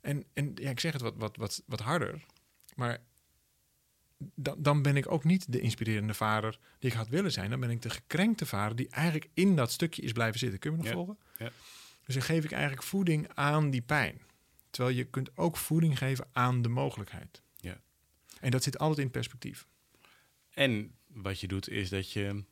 En, 0.00 0.24
en 0.32 0.52
ja, 0.54 0.70
ik 0.70 0.80
zeg 0.80 0.92
het 0.92 1.02
wat, 1.02 1.14
wat, 1.16 1.36
wat, 1.36 1.62
wat 1.66 1.80
harder, 1.80 2.24
maar 2.74 2.98
dan, 4.34 4.62
dan 4.62 4.82
ben 4.82 4.96
ik 4.96 5.10
ook 5.10 5.24
niet 5.24 5.52
de 5.52 5.60
inspirerende 5.60 6.14
vader 6.14 6.58
die 6.78 6.90
ik 6.90 6.96
had 6.96 7.08
willen 7.08 7.32
zijn. 7.32 7.50
Dan 7.50 7.60
ben 7.60 7.70
ik 7.70 7.82
de 7.82 7.90
gekrenkte 7.90 8.46
vader 8.46 8.76
die 8.76 8.88
eigenlijk 8.88 9.30
in 9.34 9.56
dat 9.56 9.70
stukje 9.72 10.02
is 10.02 10.12
blijven 10.12 10.38
zitten. 10.38 10.58
Kun 10.58 10.70
je 10.70 10.76
me 10.76 10.82
nog 10.82 10.92
Ja. 10.92 10.98
volgen? 10.98 11.18
Ja. 11.38 11.50
Dus 12.04 12.14
dan 12.14 12.24
geef 12.24 12.44
ik 12.44 12.52
eigenlijk 12.52 12.82
voeding 12.82 13.28
aan 13.34 13.70
die 13.70 13.82
pijn. 13.82 14.20
Terwijl 14.70 14.96
je 14.96 15.04
kunt 15.04 15.36
ook 15.36 15.56
voeding 15.56 15.98
geven 15.98 16.28
aan 16.32 16.62
de 16.62 16.68
mogelijkheid. 16.68 17.42
Ja. 17.56 17.80
En 18.40 18.50
dat 18.50 18.62
zit 18.62 18.78
altijd 18.78 18.98
in 19.06 19.10
perspectief. 19.10 19.66
En 20.54 20.94
wat 21.06 21.40
je 21.40 21.46
doet 21.48 21.68
is 21.68 21.88
dat 21.88 22.12
je 22.12 22.44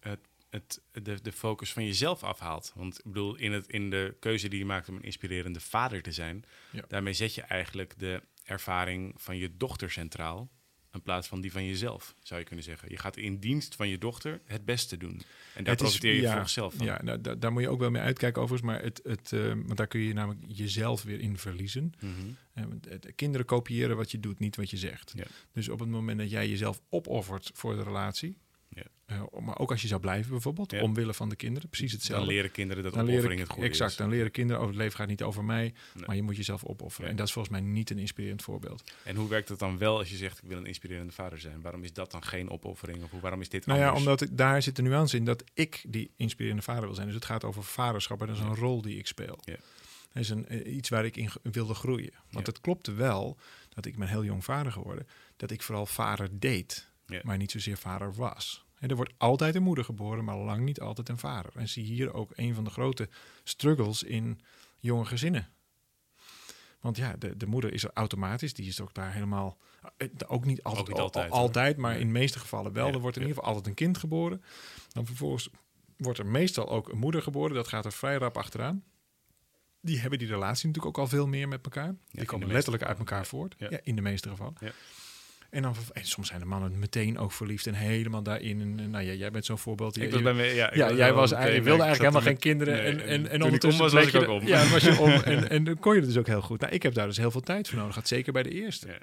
het, 0.00 0.20
het, 0.50 0.80
de, 0.92 1.22
de 1.22 1.32
focus 1.32 1.72
van 1.72 1.84
jezelf 1.84 2.22
afhaalt. 2.22 2.72
Want 2.74 2.98
ik 2.98 3.04
bedoel, 3.04 3.36
in, 3.36 3.52
het, 3.52 3.66
in 3.66 3.90
de 3.90 4.16
keuze 4.20 4.48
die 4.48 4.58
je 4.58 4.64
maakt 4.64 4.88
om 4.88 4.96
een 4.96 5.02
inspirerende 5.02 5.60
vader 5.60 6.02
te 6.02 6.12
zijn, 6.12 6.44
Ja. 6.72 6.84
daarmee 6.88 7.12
zet 7.12 7.34
je 7.34 7.42
eigenlijk 7.42 7.98
de 7.98 8.22
ervaring 8.44 9.12
van 9.16 9.36
je 9.36 9.56
dochter 9.56 9.90
centraal. 9.90 10.48
In 10.92 11.02
plaats 11.02 11.28
van 11.28 11.40
die 11.40 11.52
van 11.52 11.64
jezelf, 11.64 12.14
zou 12.22 12.40
je 12.40 12.46
kunnen 12.46 12.64
zeggen. 12.64 12.90
Je 12.90 12.98
gaat 12.98 13.16
in 13.16 13.38
dienst 13.38 13.74
van 13.74 13.88
je 13.88 13.98
dochter 13.98 14.40
het 14.44 14.64
beste 14.64 14.96
doen. 14.96 15.22
En 15.54 15.64
daar 15.64 15.74
is- 15.74 15.80
profiteer 15.80 16.14
je 16.14 16.20
ja, 16.20 16.30
volgens 16.32 16.52
zelf 16.52 16.74
van. 16.74 16.86
Ja, 16.86 17.02
nou, 17.02 17.20
da- 17.20 17.34
daar 17.34 17.52
moet 17.52 17.62
je 17.62 17.68
ook 17.68 17.78
wel 17.80 17.90
mee 17.90 18.02
uitkijken 18.02 18.42
overigens. 18.42 18.70
Maar 18.70 18.82
het, 18.82 19.00
het, 19.04 19.32
eh, 19.32 19.48
want 19.48 19.76
daar 19.76 19.86
kun 19.86 20.00
je 20.00 20.12
namelijk 20.12 20.44
jezelf 20.48 21.02
weer 21.02 21.20
in 21.20 21.38
verliezen. 21.38 21.92
Mhm. 22.00 22.12
Eh, 22.52 22.64
het- 22.88 23.12
kinderen 23.14 23.46
kopiëren 23.46 23.96
wat 23.96 24.10
je 24.10 24.20
doet, 24.20 24.38
niet 24.38 24.56
wat 24.56 24.70
je 24.70 24.76
zegt. 24.76 25.12
Ja. 25.16 25.24
Dus 25.52 25.68
op 25.68 25.78
het 25.80 25.88
moment 25.88 26.18
dat 26.18 26.30
jij 26.30 26.48
jezelf 26.48 26.80
opoffert 26.88 27.50
voor 27.54 27.76
de 27.76 27.82
relatie... 27.82 28.36
Ja. 28.68 28.82
eh, 29.06 29.22
maar 29.40 29.58
ook 29.58 29.70
als 29.70 29.82
je 29.82 29.88
zou 29.88 30.00
blijven 30.00 30.30
bijvoorbeeld, 30.30 30.70
Ja. 30.70 30.82
omwille 30.82 31.14
van 31.14 31.28
de 31.28 31.36
kinderen, 31.36 31.68
precies 31.68 31.90
Dan 31.90 31.98
hetzelfde. 32.00 32.26
leren 32.32 32.50
kinderen 32.50 32.82
dat 32.82 32.92
Dan 32.92 33.02
opoffering 33.02 33.28
leren, 33.30 33.44
het 33.46 33.52
goede 33.54 33.68
exact, 33.68 33.90
is. 33.90 33.96
dan 33.96 34.08
leren 34.08 34.30
kinderen 34.30 34.60
over 34.62 34.74
het 34.74 34.82
leven 34.82 34.96
gaat 34.98 35.08
niet 35.08 35.22
over 35.22 35.44
mij, 35.44 35.74
Nee. 35.94 36.06
maar 36.06 36.16
je 36.16 36.22
moet 36.22 36.36
jezelf 36.36 36.64
opofferen. 36.64 37.04
Ja. 37.04 37.10
En 37.10 37.16
dat 37.16 37.26
is 37.26 37.32
volgens 37.32 37.54
mij 37.58 37.64
niet 37.64 37.90
een 37.90 37.98
inspirerend 37.98 38.42
voorbeeld. 38.42 38.92
En 39.04 39.16
hoe 39.16 39.28
werkt 39.28 39.48
het 39.48 39.58
dan 39.58 39.78
wel 39.78 39.98
als 39.98 40.10
je 40.10 40.16
zegt, 40.16 40.38
ik 40.42 40.48
wil 40.48 40.58
een 40.58 40.66
inspirerende 40.66 41.12
vader 41.12 41.40
zijn? 41.40 41.60
Waarom 41.60 41.84
is 41.84 41.92
dat 41.92 42.10
dan 42.10 42.22
geen 42.24 42.50
opoffering? 42.50 43.02
Of 43.02 43.20
waarom 43.20 43.40
is 43.40 43.48
dit 43.48 43.66
Nou 43.66 43.78
ja, 43.78 43.92
omdat 43.94 44.26
daar 44.30 44.62
zit 44.62 44.76
de 44.76 44.82
nuance 44.82 45.16
in 45.16 45.24
dat 45.24 45.44
ik 45.54 45.84
die 45.88 46.10
inspirerende 46.16 46.62
vader 46.62 46.84
wil 46.84 46.94
zijn. 46.94 47.06
Dus 47.06 47.14
het 47.16 47.24
gaat 47.24 47.44
over 47.44 47.64
vaderschap 47.64 48.20
en 48.20 48.26
dat 48.26 48.36
is 48.36 48.42
een 48.42 48.54
rol 48.56 48.82
die 48.82 48.98
ik 48.98 49.06
speel. 49.06 49.38
Ja. 49.44 49.56
Dat 50.12 50.22
is 50.22 50.28
een, 50.28 50.48
eh, 50.48 50.74
iets 50.76 50.88
waar 50.88 51.04
ik 51.04 51.16
in 51.16 51.30
wilde 51.42 51.74
groeien. 51.74 52.12
Want 52.30 52.46
het 52.46 52.60
klopte 52.60 52.92
wel 52.92 53.38
dat 53.68 53.84
ik 53.86 53.96
ben 53.98 54.08
heel 54.08 54.24
jong 54.24 54.44
vader 54.44 54.72
geworden, 54.72 55.06
dat 55.36 55.50
ik 55.50 55.62
vooral 55.62 55.86
vader 55.86 56.28
deed, 56.32 56.88
Ja. 57.08 57.20
maar 57.24 57.36
niet 57.36 57.50
zozeer 57.50 57.76
vader 57.78 58.14
was. 58.14 58.66
En 58.78 58.88
er 58.88 58.96
wordt 58.96 59.12
altijd 59.16 59.54
een 59.54 59.62
moeder 59.62 59.84
geboren, 59.84 60.24
maar 60.24 60.36
lang 60.36 60.64
niet 60.64 60.80
altijd 60.80 61.08
een 61.08 61.18
vader. 61.18 61.52
En 61.54 61.68
zie 61.68 61.84
hier 61.84 62.14
ook 62.14 62.30
een 62.34 62.54
van 62.54 62.64
de 62.64 62.70
grote 62.70 63.08
struggles 63.44 64.02
in 64.02 64.40
jonge 64.78 65.04
gezinnen. 65.04 65.48
Want 66.80 66.96
ja, 66.96 67.12
de, 67.18 67.36
de 67.36 67.46
moeder 67.46 67.72
is 67.72 67.84
er 67.84 67.90
automatisch. 67.94 68.54
Die 68.54 68.66
is 68.68 68.80
ook 68.80 68.94
daar 68.94 69.12
helemaal... 69.12 69.58
eh, 69.96 70.08
Ook 70.26 70.44
niet 70.44 70.62
altijd, 70.62 70.82
Ook 70.82 70.88
niet 70.88 70.96
al- 70.96 71.02
altijd, 71.04 71.30
al- 71.32 71.38
altijd 71.38 71.76
maar 71.76 71.98
in 71.98 72.06
de 72.06 72.12
meeste 72.12 72.38
gevallen 72.38 72.72
wel. 72.72 72.86
Ja, 72.86 72.92
Er 72.92 72.98
wordt 73.00 73.16
in 73.16 73.22
ja. 73.22 73.28
ieder 73.28 73.42
geval 73.42 73.56
altijd 73.56 73.66
een 73.78 73.84
kind 73.84 73.98
geboren. 73.98 74.42
Dan 74.88 75.06
vervolgens 75.06 75.48
wordt 75.96 76.18
er 76.18 76.26
meestal 76.26 76.68
ook 76.68 76.88
een 76.88 76.98
moeder 76.98 77.22
geboren. 77.22 77.54
Dat 77.54 77.68
gaat 77.68 77.84
er 77.84 77.92
vrij 77.92 78.16
rap 78.16 78.36
achteraan. 78.36 78.84
Die 79.80 79.98
hebben 80.00 80.18
die 80.18 80.28
relatie 80.28 80.66
natuurlijk 80.66 80.96
ook 80.98 81.04
al 81.04 81.10
veel 81.10 81.26
meer 81.26 81.48
met 81.48 81.64
elkaar. 81.64 81.94
Die 82.10 82.24
komen 82.24 82.48
letterlijk 82.48 82.82
uit 82.84 82.98
elkaar 82.98 83.26
voort. 83.26 83.56
In 83.82 83.96
de 83.96 84.02
meeste 84.02 84.28
gevallen. 84.28 84.56
En, 85.50 85.62
dan, 85.62 85.74
en 85.92 86.04
soms 86.04 86.28
zijn 86.28 86.40
de 86.40 86.46
mannen 86.46 86.78
meteen 86.78 87.18
ook 87.18 87.32
verliefd 87.32 87.66
en 87.66 87.74
helemaal 87.74 88.22
daarin. 88.22 88.60
En, 88.60 88.90
nou 88.90 89.04
ja, 89.04 89.12
jij 89.12 89.30
bent 89.30 89.44
zo'n 89.44 89.58
voorbeeld. 89.58 89.96
Ik 89.96 90.02
Je- 90.02 90.08
was 90.08 90.18
je- 90.18 90.24
bij 90.24 90.34
me, 90.34 90.42
ja, 90.42 90.70
ik 90.70 90.76
ja, 90.76 90.92
jij 90.92 91.12
was 91.12 91.32
eigenlijk, 91.32 91.64
je 91.64 91.68
wilde 91.70 91.82
eigenlijk 91.84 92.14
helemaal 92.14 92.32
geen 92.32 92.38
kinderen. 92.40 92.74
nee, 92.74 92.84
en, 92.92 93.00
en, 93.08 93.28
en 93.30 93.42
ondertussen 93.42 93.82
was, 93.90 94.06
ik 94.06 94.12
je 94.12 94.26
ook 94.26 94.40
om. 94.40 94.46
Ja, 94.46 94.68
was 94.68 94.82
je 94.82 94.98
om. 94.98 95.10
En, 95.32 95.50
en 95.50 95.64
dan 95.64 95.78
kon 95.78 95.92
je 95.94 95.98
het 96.00 96.08
dus 96.08 96.18
ook 96.18 96.26
heel 96.26 96.42
goed. 96.42 96.60
Nou, 96.60 96.72
ik 96.72 96.82
heb 96.82 96.94
daar 96.94 97.06
dus 97.06 97.16
heel 97.16 97.30
veel 97.30 97.40
tijd 97.40 97.68
voor 97.68 97.78
nodig 97.78 97.92
gehad. 97.92 98.08
Zeker 98.08 98.32
bij 98.32 98.42
de 98.42 98.50
eerste. 98.50 98.86
Ja. 98.86 98.98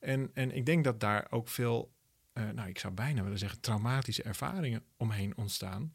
En, 0.00 0.30
en 0.34 0.56
ik 0.56 0.66
denk 0.66 0.84
dat 0.84 1.00
daar 1.00 1.26
ook 1.30 1.48
veel, 1.48 1.92
eh, 2.32 2.42
nou 2.54 2.68
ik 2.68 2.78
zou 2.78 2.92
bijna 2.94 3.22
willen 3.22 3.38
zeggen, 3.38 3.60
traumatische 3.60 4.22
ervaringen 4.22 4.82
omheen 4.96 5.32
ontstaan. 5.36 5.90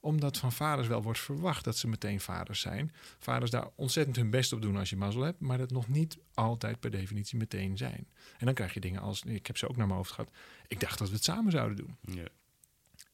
Omdat 0.00 0.38
van 0.38 0.52
vaders 0.52 0.88
wel 0.88 1.02
wordt 1.02 1.18
verwacht 1.18 1.64
dat 1.64 1.76
ze 1.76 1.88
meteen 1.88 2.20
vaders 2.20 2.60
zijn. 2.60 2.92
Vaders 3.18 3.50
daar 3.50 3.68
ontzettend 3.74 4.16
hun 4.16 4.30
best 4.30 4.52
op 4.52 4.62
doen 4.62 4.76
als 4.76 4.90
je 4.90 4.96
mazzel 4.96 5.22
hebt, 5.22 5.40
maar 5.40 5.58
dat 5.58 5.70
nog 5.70 5.88
niet 5.88 6.18
altijd 6.34 6.80
per 6.80 6.90
definitie 6.90 7.38
meteen 7.38 7.76
zijn. 7.76 8.06
En 8.38 8.44
dan 8.44 8.54
krijg 8.54 8.74
je 8.74 8.80
dingen 8.80 9.00
als, 9.00 9.22
ik 9.22 9.46
heb 9.46 9.56
ze 9.56 9.68
ook 9.68 9.76
naar 9.76 9.86
mijn 9.86 9.98
hoofd 9.98 10.12
gehad, 10.12 10.30
ik 10.68 10.80
dacht 10.80 10.98
dat 10.98 11.08
we 11.08 11.14
het 11.14 11.24
samen 11.24 11.52
zouden 11.52 11.76
doen. 11.76 11.96
Ja. 12.00 12.28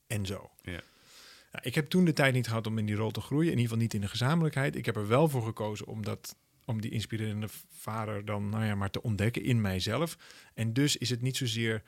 En 0.07 0.27
zo. 0.27 0.51
Ja. 0.63 0.81
Nou, 1.53 1.67
ik 1.67 1.75
heb 1.75 1.89
toen 1.89 2.05
de 2.05 2.13
tijd 2.13 2.35
niet 2.35 2.47
gehad 2.47 2.67
om 2.67 2.79
in 2.79 2.87
die 2.87 2.95
rol 2.95 3.11
te 3.11 3.21
groeien. 3.21 3.53
In 3.53 3.59
ieder 3.59 3.65
geval 3.65 3.83
niet 3.83 3.95
in 3.95 4.01
de 4.01 4.09
gezamenlijkheid. 4.09 4.77
Ik 4.77 4.87
heb 4.87 4.97
er 4.97 5.09
wel 5.09 5.29
voor 5.29 5.43
gekozen 5.43 5.87
om, 5.87 6.05
dat, 6.05 6.37
om 6.65 6.81
die 6.81 6.91
inspirerende 6.91 7.49
vader 7.71 8.25
dan 8.25 8.49
nou 8.49 8.65
ja, 8.65 8.75
maar 8.75 8.91
te 8.91 9.03
ontdekken 9.03 9.43
in 9.43 9.61
mijzelf. 9.61 10.19
En 10.55 10.73
dus 10.73 10.97
is 10.97 11.11
het 11.11 11.23
niet 11.23 11.37
zozeer... 11.37 11.83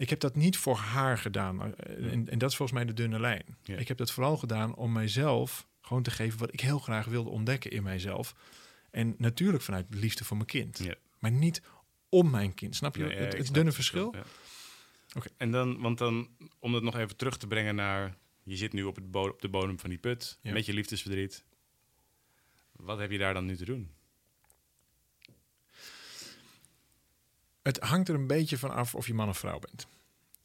Ik 0.00 0.10
heb 0.10 0.20
dat 0.20 0.36
niet 0.36 0.56
voor 0.56 0.76
haar 0.76 1.18
gedaan. 1.18 1.74
Eh, 1.76 2.12
En, 2.12 2.28
en 2.28 2.38
dat 2.38 2.50
is 2.50 2.56
volgens 2.56 2.78
mij 2.78 2.86
de 2.86 2.92
dunne 2.92 3.20
lijn. 3.20 3.56
Ja. 3.62 3.76
Ik 3.76 3.88
heb 3.88 3.96
dat 3.96 4.10
vooral 4.10 4.36
gedaan 4.36 4.74
om 4.74 4.92
mijzelf 4.92 5.66
gewoon 5.80 6.02
te 6.02 6.10
geven 6.10 6.38
wat 6.38 6.52
ik 6.52 6.60
heel 6.60 6.78
graag 6.78 7.06
wilde 7.06 7.30
ontdekken 7.30 7.70
in 7.70 7.82
mijzelf. 7.82 8.34
En 8.90 9.14
natuurlijk 9.18 9.62
vanuit 9.62 9.86
liefde 9.90 10.24
voor 10.24 10.36
mijn 10.36 10.48
kind. 10.48 10.78
Ja. 10.78 10.94
Maar 11.18 11.30
niet 11.30 11.62
om 12.08 12.30
mijn 12.30 12.54
kind. 12.54 12.76
Snap 12.76 12.96
je? 12.96 13.04
Ja, 13.04 13.08
het 13.08 13.54
dunne 13.54 13.72
verschil. 13.72 14.14
Ja. 14.14 14.22
Oké. 15.16 15.28
En 15.36 15.50
dan, 15.50 15.80
want 15.80 15.98
dan, 15.98 16.28
om 16.58 16.72
dat 16.72 16.82
nog 16.82 16.96
even 16.96 17.16
terug 17.16 17.36
te 17.36 17.46
brengen 17.46 17.74
naar, 17.74 18.16
je 18.42 18.56
zit 18.56 18.72
nu 18.72 18.82
op, 18.82 18.96
het 18.96 19.16
op 19.16 19.40
de 19.40 19.48
bodem 19.48 19.78
van 19.78 19.90
die 19.90 19.98
put, 19.98 20.38
met 20.42 20.66
je 20.66 20.72
liefdesverdriet. 20.72 21.44
Wat 22.72 22.98
heb 22.98 23.10
je 23.10 23.18
daar 23.18 23.34
dan 23.34 23.46
nu 23.46 23.56
te 23.56 23.64
doen? 23.64 23.90
Het 27.70 27.88
hangt 27.88 28.08
er 28.08 28.14
een 28.14 28.26
beetje 28.26 28.58
van 28.58 28.70
af 28.70 28.94
of 28.94 29.06
je 29.06 29.14
man 29.14 29.28
of 29.28 29.38
vrouw 29.38 29.58
bent. 29.58 29.86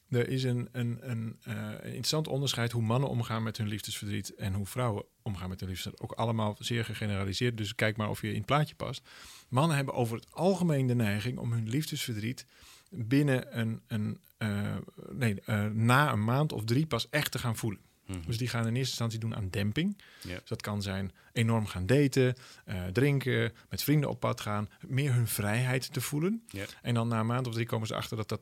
Er 0.10 0.30
is 0.30 0.44
een, 0.44 0.70
een, 0.72 0.98
een, 1.02 1.38
eh, 1.42 1.54
een 1.56 1.84
interessant 1.84 2.28
onderscheid 2.28 2.72
hoe 2.72 2.82
mannen 2.82 3.10
omgaan 3.10 3.44
met 3.44 3.58
hun 3.58 3.68
liefdesverdriet 3.68 4.36
en 4.36 4.54
hoe 4.54 4.66
vrouwen 4.66 5.06
omgaan 5.22 5.50
met 5.50 5.60
hun 5.60 5.70
liefdesverdriet. 5.70 6.12
Ook 6.12 6.18
allemaal 6.18 6.56
zeer 6.60 6.86
gegeneraliseerd, 6.86 7.58
dus 7.58 7.76
kijk 7.76 7.98
maar 7.98 8.10
of 8.10 8.22
je 8.22 8.30
in 8.30 8.36
het 8.36 8.46
plaatje 8.46 8.76
past. 8.76 9.10
Mannen 9.50 9.76
hebben 9.76 9.94
over 9.94 10.16
het 10.16 10.32
algemeen 10.32 10.88
de 10.88 10.96
neiging 10.96 11.38
om 11.38 11.52
hun 11.52 11.70
liefdesverdriet 11.70 12.46
binnen 12.90 13.60
een, 13.60 13.82
een 13.88 14.20
eh, 14.38 14.76
nee, 15.10 15.42
eh, 15.42 15.66
na 15.66 16.12
een 16.12 16.24
maand 16.24 16.54
of 16.54 16.64
drie 16.64 16.86
pas 16.86 17.10
echt 17.10 17.32
te 17.32 17.40
gaan 17.40 17.56
voelen. 17.56 17.82
Mhm. 18.06 18.20
Dus 18.26 18.38
die 18.38 18.48
gaan 18.48 18.62
in 18.62 18.68
eerste 18.76 18.90
instantie 18.90 19.20
doen 19.20 19.36
aan 19.36 19.50
demping. 19.50 19.98
Dus 20.22 20.40
dat 20.46 20.62
kan 20.62 20.82
zijn 20.82 21.12
enorm 21.34 21.66
gaan 21.66 21.86
daten, 21.86 22.36
eh, 22.66 22.86
drinken, 22.86 23.54
met 23.70 23.84
vrienden 23.84 24.10
op 24.10 24.20
pad 24.20 24.42
gaan, 24.42 24.70
meer 24.88 25.14
hun 25.14 25.28
vrijheid 25.28 25.94
te 25.94 26.02
voelen. 26.02 26.44
En 26.82 26.94
dan 26.94 27.08
na 27.08 27.20
een 27.20 27.26
maand 27.26 27.48
of 27.48 27.54
drie 27.54 27.66
komen 27.66 27.88
ze 27.88 27.96
achter 27.96 28.18
dat 28.18 28.30
dat, 28.30 28.42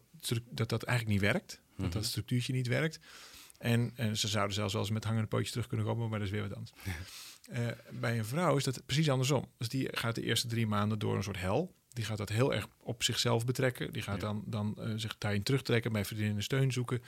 dat, 0.49 0.69
dat 0.69 0.83
eigenlijk 0.83 1.19
niet 1.21 1.31
werkt. 1.31 1.49
Dat 1.77 1.85
Mhm. 1.85 1.89
dat 1.89 2.05
structuurtje 2.05 2.53
niet 2.53 2.67
werkt. 2.67 2.99
En, 3.57 3.91
en 3.95 4.17
ze 4.17 4.27
zouden 4.27 4.55
zelfs 4.55 4.73
wel 4.73 4.81
eens 4.81 4.91
met 4.91 5.03
hangende 5.03 5.27
pootjes 5.27 5.51
terug 5.51 5.67
kunnen 5.67 5.85
komen, 5.85 6.09
maar 6.09 6.19
dat 6.19 6.27
is 6.27 6.33
weer 6.33 6.47
wat 6.47 6.55
anders. 6.55 6.73
Eh, 7.43 7.67
bij 7.91 8.17
een 8.17 8.25
vrouw 8.25 8.57
is 8.57 8.63
dat 8.63 8.85
precies 8.85 9.09
andersom. 9.09 9.45
Dus 9.57 9.69
die 9.69 9.87
gaat 9.91 10.15
de 10.15 10.21
eerste 10.23 10.47
drie 10.47 10.67
maanden 10.67 10.99
door 10.99 11.15
een 11.15 11.23
soort 11.23 11.39
hel. 11.39 11.75
Die 11.89 12.05
gaat 12.05 12.17
dat 12.17 12.29
heel 12.29 12.53
erg 12.53 12.67
op 12.79 13.03
zichzelf 13.03 13.45
betrekken. 13.45 13.93
Die 13.93 14.01
gaat 14.01 14.15
Ja. 14.21 14.27
dan, 14.27 14.43
dan 14.45 14.75
eh, 14.77 14.93
zich 14.95 15.17
daarin 15.17 15.43
terugtrekken, 15.43 15.91
bij 15.91 16.05
vriendinnen 16.05 16.43
steun 16.43 16.71
zoeken. 16.71 17.01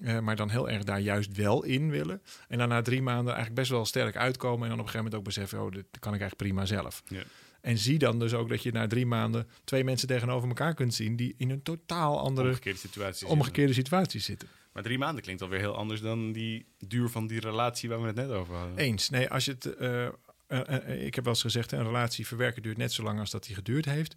Eh, 0.00 0.18
maar 0.18 0.36
dan 0.36 0.50
heel 0.50 0.68
erg 0.68 0.84
daar 0.84 1.00
juist 1.00 1.36
wel 1.36 1.64
in 1.64 1.90
willen. 1.90 2.22
En 2.48 2.58
dan 2.58 2.68
na 2.68 2.82
drie 2.82 3.02
maanden 3.02 3.26
eigenlijk 3.34 3.54
best 3.54 3.70
wel 3.70 3.84
sterk 3.84 4.16
uitkomen. 4.16 4.62
En 4.62 4.68
dan 4.68 4.78
op 4.78 4.84
een 4.84 4.90
gegeven 4.90 5.04
moment 5.04 5.14
ook 5.14 5.24
beseffen, 5.24 5.62
oh, 5.62 5.72
dit 5.72 5.86
kan 5.90 6.14
ik 6.14 6.20
eigenlijk 6.20 6.36
prima 6.36 6.66
zelf. 6.66 7.02
Ja. 7.06 7.22
En 7.60 7.78
zie 7.78 7.98
dan 7.98 8.18
dus 8.18 8.34
ook 8.34 8.48
dat 8.48 8.62
je 8.62 8.72
na 8.72 8.86
drie 8.86 9.06
maanden 9.06 9.48
twee 9.64 9.84
mensen 9.84 10.08
tegenover 10.08 10.48
elkaar 10.48 10.74
kunt 10.74 10.94
zien... 10.94 11.16
die 11.16 11.34
in 11.36 11.50
een 11.50 11.62
totaal 11.62 12.20
andere 12.20 12.48
Omgekeerde 12.48 12.78
situaties. 12.78 13.28
omgekeerde 13.28 13.72
situaties 13.72 14.24
zitten. 14.24 14.48
Maar 14.72 14.82
drie 14.82 14.98
maanden 14.98 15.22
klinkt 15.22 15.42
alweer 15.42 15.58
heel 15.58 15.76
anders 15.76 16.00
dan 16.00 16.32
die 16.32 16.66
duur 16.78 17.08
van 17.08 17.26
die 17.26 17.40
relatie 17.40 17.88
waar 17.88 18.00
we 18.00 18.06
het 18.06 18.16
net 18.16 18.30
over 18.30 18.54
hadden. 18.54 18.76
Eens. 18.76 19.10
Nee, 19.10 19.30
als 19.30 19.44
je 19.44 19.50
het. 19.50 19.76
eh, 19.76 20.06
eh, 20.46 21.06
ik 21.06 21.14
heb 21.14 21.24
wel 21.24 21.32
eens 21.32 21.42
gezegd, 21.42 21.72
een 21.72 21.84
relatie 21.84 22.26
verwerken 22.26 22.62
duurt 22.62 22.76
net 22.76 22.92
zo 22.92 23.02
lang 23.02 23.18
als 23.18 23.30
dat 23.30 23.44
die 23.44 23.54
geduurd 23.54 23.84
heeft. 23.84 24.16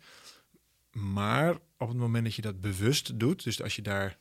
Maar 0.92 1.58
op 1.78 1.88
het 1.88 1.98
moment 1.98 2.24
dat 2.24 2.36
je 2.36 2.42
dat 2.42 2.62
bewust 2.62 3.20
doet, 3.20 3.44
dus 3.44 3.62
als 3.62 3.76
je 3.76 3.82
daar 3.82 4.18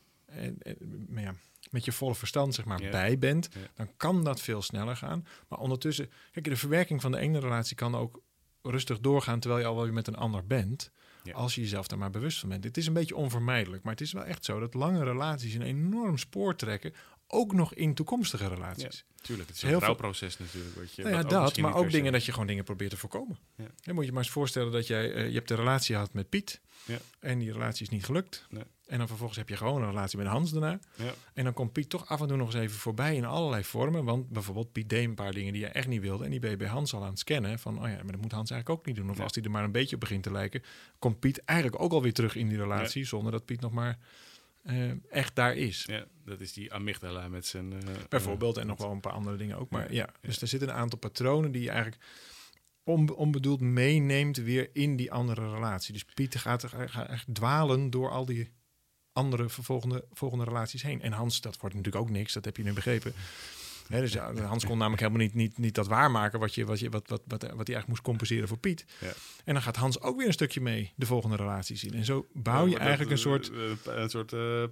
maar 1.08 1.22
ja, 1.22 1.34
met 1.70 1.84
je 1.84 1.92
volle 1.92 2.14
verstand 2.14 2.54
zeg 2.54 2.64
maar, 2.64 2.80
bij 2.90 3.18
bent, 3.18 3.48
dan 3.74 3.90
kan 3.96 4.24
dat 4.24 4.40
veel 4.40 4.62
sneller 4.62 4.96
gaan. 4.96 5.26
Maar 5.48 5.58
ondertussen, 5.58 6.10
kijk, 6.30 6.44
de 6.44 6.56
verwerking 6.56 7.00
van 7.00 7.12
de 7.12 7.18
ene 7.18 7.38
relatie 7.38 7.76
kan 7.76 7.94
ook 7.94 8.22
rustig 8.62 9.00
doorgaan 9.00 9.40
terwijl 9.40 9.62
je 9.62 9.68
al 9.68 9.74
wel 9.74 9.84
weer 9.84 9.92
met 9.92 10.06
een 10.06 10.16
ander 10.16 10.46
bent. 10.46 10.90
Ja. 11.22 11.32
Als 11.32 11.54
je 11.54 11.60
jezelf 11.60 11.86
daar 11.86 11.98
maar 11.98 12.10
bewust 12.10 12.38
van 12.38 12.48
bent. 12.48 12.64
Het 12.64 12.76
is 12.76 12.86
een 12.86 12.92
beetje 12.92 13.16
onvermijdelijk, 13.16 13.82
maar 13.82 13.92
het 13.92 14.00
is 14.00 14.12
wel 14.12 14.24
echt 14.24 14.44
zo 14.44 14.60
dat 14.60 14.74
lange 14.74 15.04
relaties 15.04 15.54
een 15.54 15.62
enorm 15.62 16.18
spoor 16.18 16.56
trekken. 16.56 16.94
Ook 17.32 17.52
nog 17.52 17.74
in 17.74 17.94
toekomstige 17.94 18.48
relaties. 18.48 19.04
Tuurlijk, 19.22 19.48
het 19.48 19.56
is 19.56 19.62
Heel 19.62 19.72
een 19.72 19.78
veel- 19.78 19.86
rouwproces 19.86 20.38
natuurlijk. 20.38 20.74
Wat 20.76 20.94
je, 20.94 21.02
Nou 21.02 21.14
ja, 21.14 21.22
dat, 21.22 21.56
maar 21.58 21.74
ook 21.74 21.90
dingen 21.90 22.12
dat 22.12 22.24
je 22.24 22.32
gewoon 22.32 22.46
dingen 22.46 22.64
probeert 22.64 22.90
te 22.90 22.96
voorkomen. 22.96 23.38
Ja. 23.56 23.64
Dan 23.82 23.94
moet 23.94 24.04
je 24.04 24.12
maar 24.12 24.22
eens 24.22 24.32
voorstellen 24.32 24.72
dat 24.72 24.86
jij, 24.86 25.12
eh, 25.12 25.28
je 25.28 25.34
hebt 25.34 25.50
een 25.50 25.56
relatie 25.56 25.94
gehad 25.94 26.12
met 26.12 26.28
Piet. 26.28 26.60
Ja. 26.84 26.98
En 27.20 27.38
die 27.38 27.52
relatie 27.52 27.82
is 27.82 27.88
niet 27.88 28.04
gelukt. 28.04 28.46
Nee. 28.50 28.62
En 28.86 28.98
dan 28.98 29.06
vervolgens 29.08 29.38
heb 29.38 29.48
je 29.48 29.56
gewoon 29.56 29.82
een 29.82 29.88
relatie 29.88 30.18
met 30.18 30.26
Hans 30.26 30.50
daarna. 30.50 30.78
Ja. 30.94 31.12
En 31.34 31.44
dan 31.44 31.52
komt 31.52 31.72
Piet 31.72 31.88
toch 31.90 32.06
af 32.08 32.20
en 32.20 32.28
toe 32.28 32.36
nog 32.36 32.46
eens 32.54 32.62
even 32.64 32.76
voorbij 32.78 33.16
in 33.16 33.24
allerlei 33.24 33.64
vormen. 33.64 34.04
Want 34.04 34.28
bijvoorbeeld 34.28 34.72
Piet 34.72 34.88
deed 34.88 35.04
een 35.04 35.14
paar 35.14 35.32
dingen 35.32 35.52
die 35.52 35.62
je 35.62 35.68
echt 35.68 35.88
niet 35.88 36.00
wilde. 36.00 36.24
En 36.24 36.30
die 36.30 36.40
ben 36.40 36.50
je 36.50 36.56
bij 36.56 36.68
Hans 36.68 36.94
al 36.94 37.02
aan 37.02 37.10
het 37.10 37.18
scannen. 37.18 37.58
Van, 37.58 37.82
oh 37.82 37.88
ja, 37.88 37.94
maar 37.94 38.12
dat 38.12 38.20
moet 38.20 38.32
Hans 38.32 38.50
eigenlijk 38.50 38.80
ook 38.80 38.86
niet 38.86 38.96
doen. 38.96 39.10
Of 39.10 39.16
Ja. 39.16 39.22
als 39.22 39.34
hij 39.34 39.44
er 39.44 39.50
maar 39.50 39.64
een 39.64 39.72
beetje 39.72 39.94
op 39.94 40.00
begint 40.00 40.22
te 40.22 40.32
lijken. 40.32 40.62
Komt 40.98 41.20
Piet 41.20 41.44
eigenlijk 41.44 41.82
ook 41.82 41.92
alweer 41.92 42.12
terug 42.12 42.36
in 42.36 42.48
die 42.48 42.58
relatie. 42.58 43.04
Zonder 43.04 43.32
dat 43.32 43.44
Piet 43.44 43.60
nog 43.60 43.72
maar 43.72 43.98
eh, 44.62 44.90
echt 45.10 45.34
daar 45.34 45.56
is. 45.56 45.84
Ja, 45.86 46.04
dat 46.24 46.40
is 46.40 46.52
die 46.52 46.72
amygdala 46.72 47.28
met 47.28 47.46
zijn... 47.46 47.72
eh, 47.72 47.78
Bijvoorbeeld, 48.08 48.56
eh, 48.56 48.62
en 48.62 48.68
nog 48.68 48.78
wel 48.78 48.90
een 48.90 49.00
paar 49.00 49.12
andere 49.12 49.36
dingen 49.36 49.58
ook. 49.58 49.70
Maar 49.70 49.92
Ja, 49.92 49.94
ja, 49.94 50.14
dus 50.20 50.40
er 50.42 50.48
zitten 50.48 50.68
een 50.68 50.74
aantal 50.74 50.98
patronen 50.98 51.52
die 51.52 51.62
je 51.62 51.70
eigenlijk 51.70 52.02
onbe- 52.84 53.16
onbedoeld 53.16 53.60
meeneemt 53.60 54.36
weer 54.36 54.70
in 54.72 54.96
die 54.96 55.12
andere 55.12 55.50
relatie. 55.50 55.92
Dus 55.92 56.04
Piet 56.04 56.36
gaat, 56.36 56.64
gaat 56.86 57.08
echt 57.08 57.26
dwalen 57.34 57.90
door 57.90 58.10
al 58.10 58.24
die 58.24 58.50
andere 59.12 59.48
vervolgende 59.48 60.04
volgende 60.12 60.44
relaties 60.44 60.82
heen. 60.82 61.02
En 61.02 61.12
Hans, 61.12 61.40
dat 61.40 61.56
wordt 61.56 61.74
natuurlijk 61.76 62.04
ook 62.04 62.10
niks, 62.10 62.32
dat 62.32 62.44
heb 62.44 62.56
je 62.56 62.62
nu 62.62 62.72
begrepen. 62.72 63.12
Hè, 63.90 64.00
dus 64.00 64.12
ja, 64.12 64.32
Hans 64.42 64.64
kon 64.64 64.78
namelijk 64.78 65.02
helemaal 65.02 65.22
niet, 65.22 65.34
niet, 65.34 65.58
niet 65.58 65.74
dat 65.74 65.86
waarmaken 65.86 66.38
wat, 66.38 66.54
je, 66.54 66.64
wat, 66.64 66.80
je, 66.80 66.90
wat, 66.90 67.08
wat, 67.08 67.22
wat, 67.26 67.40
wat 67.42 67.48
hij 67.48 67.56
eigenlijk 67.56 67.88
moest 67.88 68.02
compenseren 68.02 68.48
voor 68.48 68.58
Piet. 68.58 68.84
Ja. 69.00 69.12
En 69.44 69.54
dan 69.54 69.62
gaat 69.62 69.76
Hans 69.76 70.00
ook 70.00 70.16
weer 70.16 70.26
een 70.26 70.32
stukje 70.32 70.60
mee 70.60 70.92
de 70.96 71.06
volgende 71.06 71.36
relatie 71.36 71.76
zien. 71.76 71.94
En 71.94 72.04
zo 72.04 72.26
bouw 72.32 72.66
je 72.66 72.78
eigenlijk 72.78 73.10
een 73.10 73.30
dat, 73.30 73.44
soort 73.44 73.50
eh, 73.86 73.94
een 74.02 74.10
soort 74.10 74.32
eh, 74.32 74.64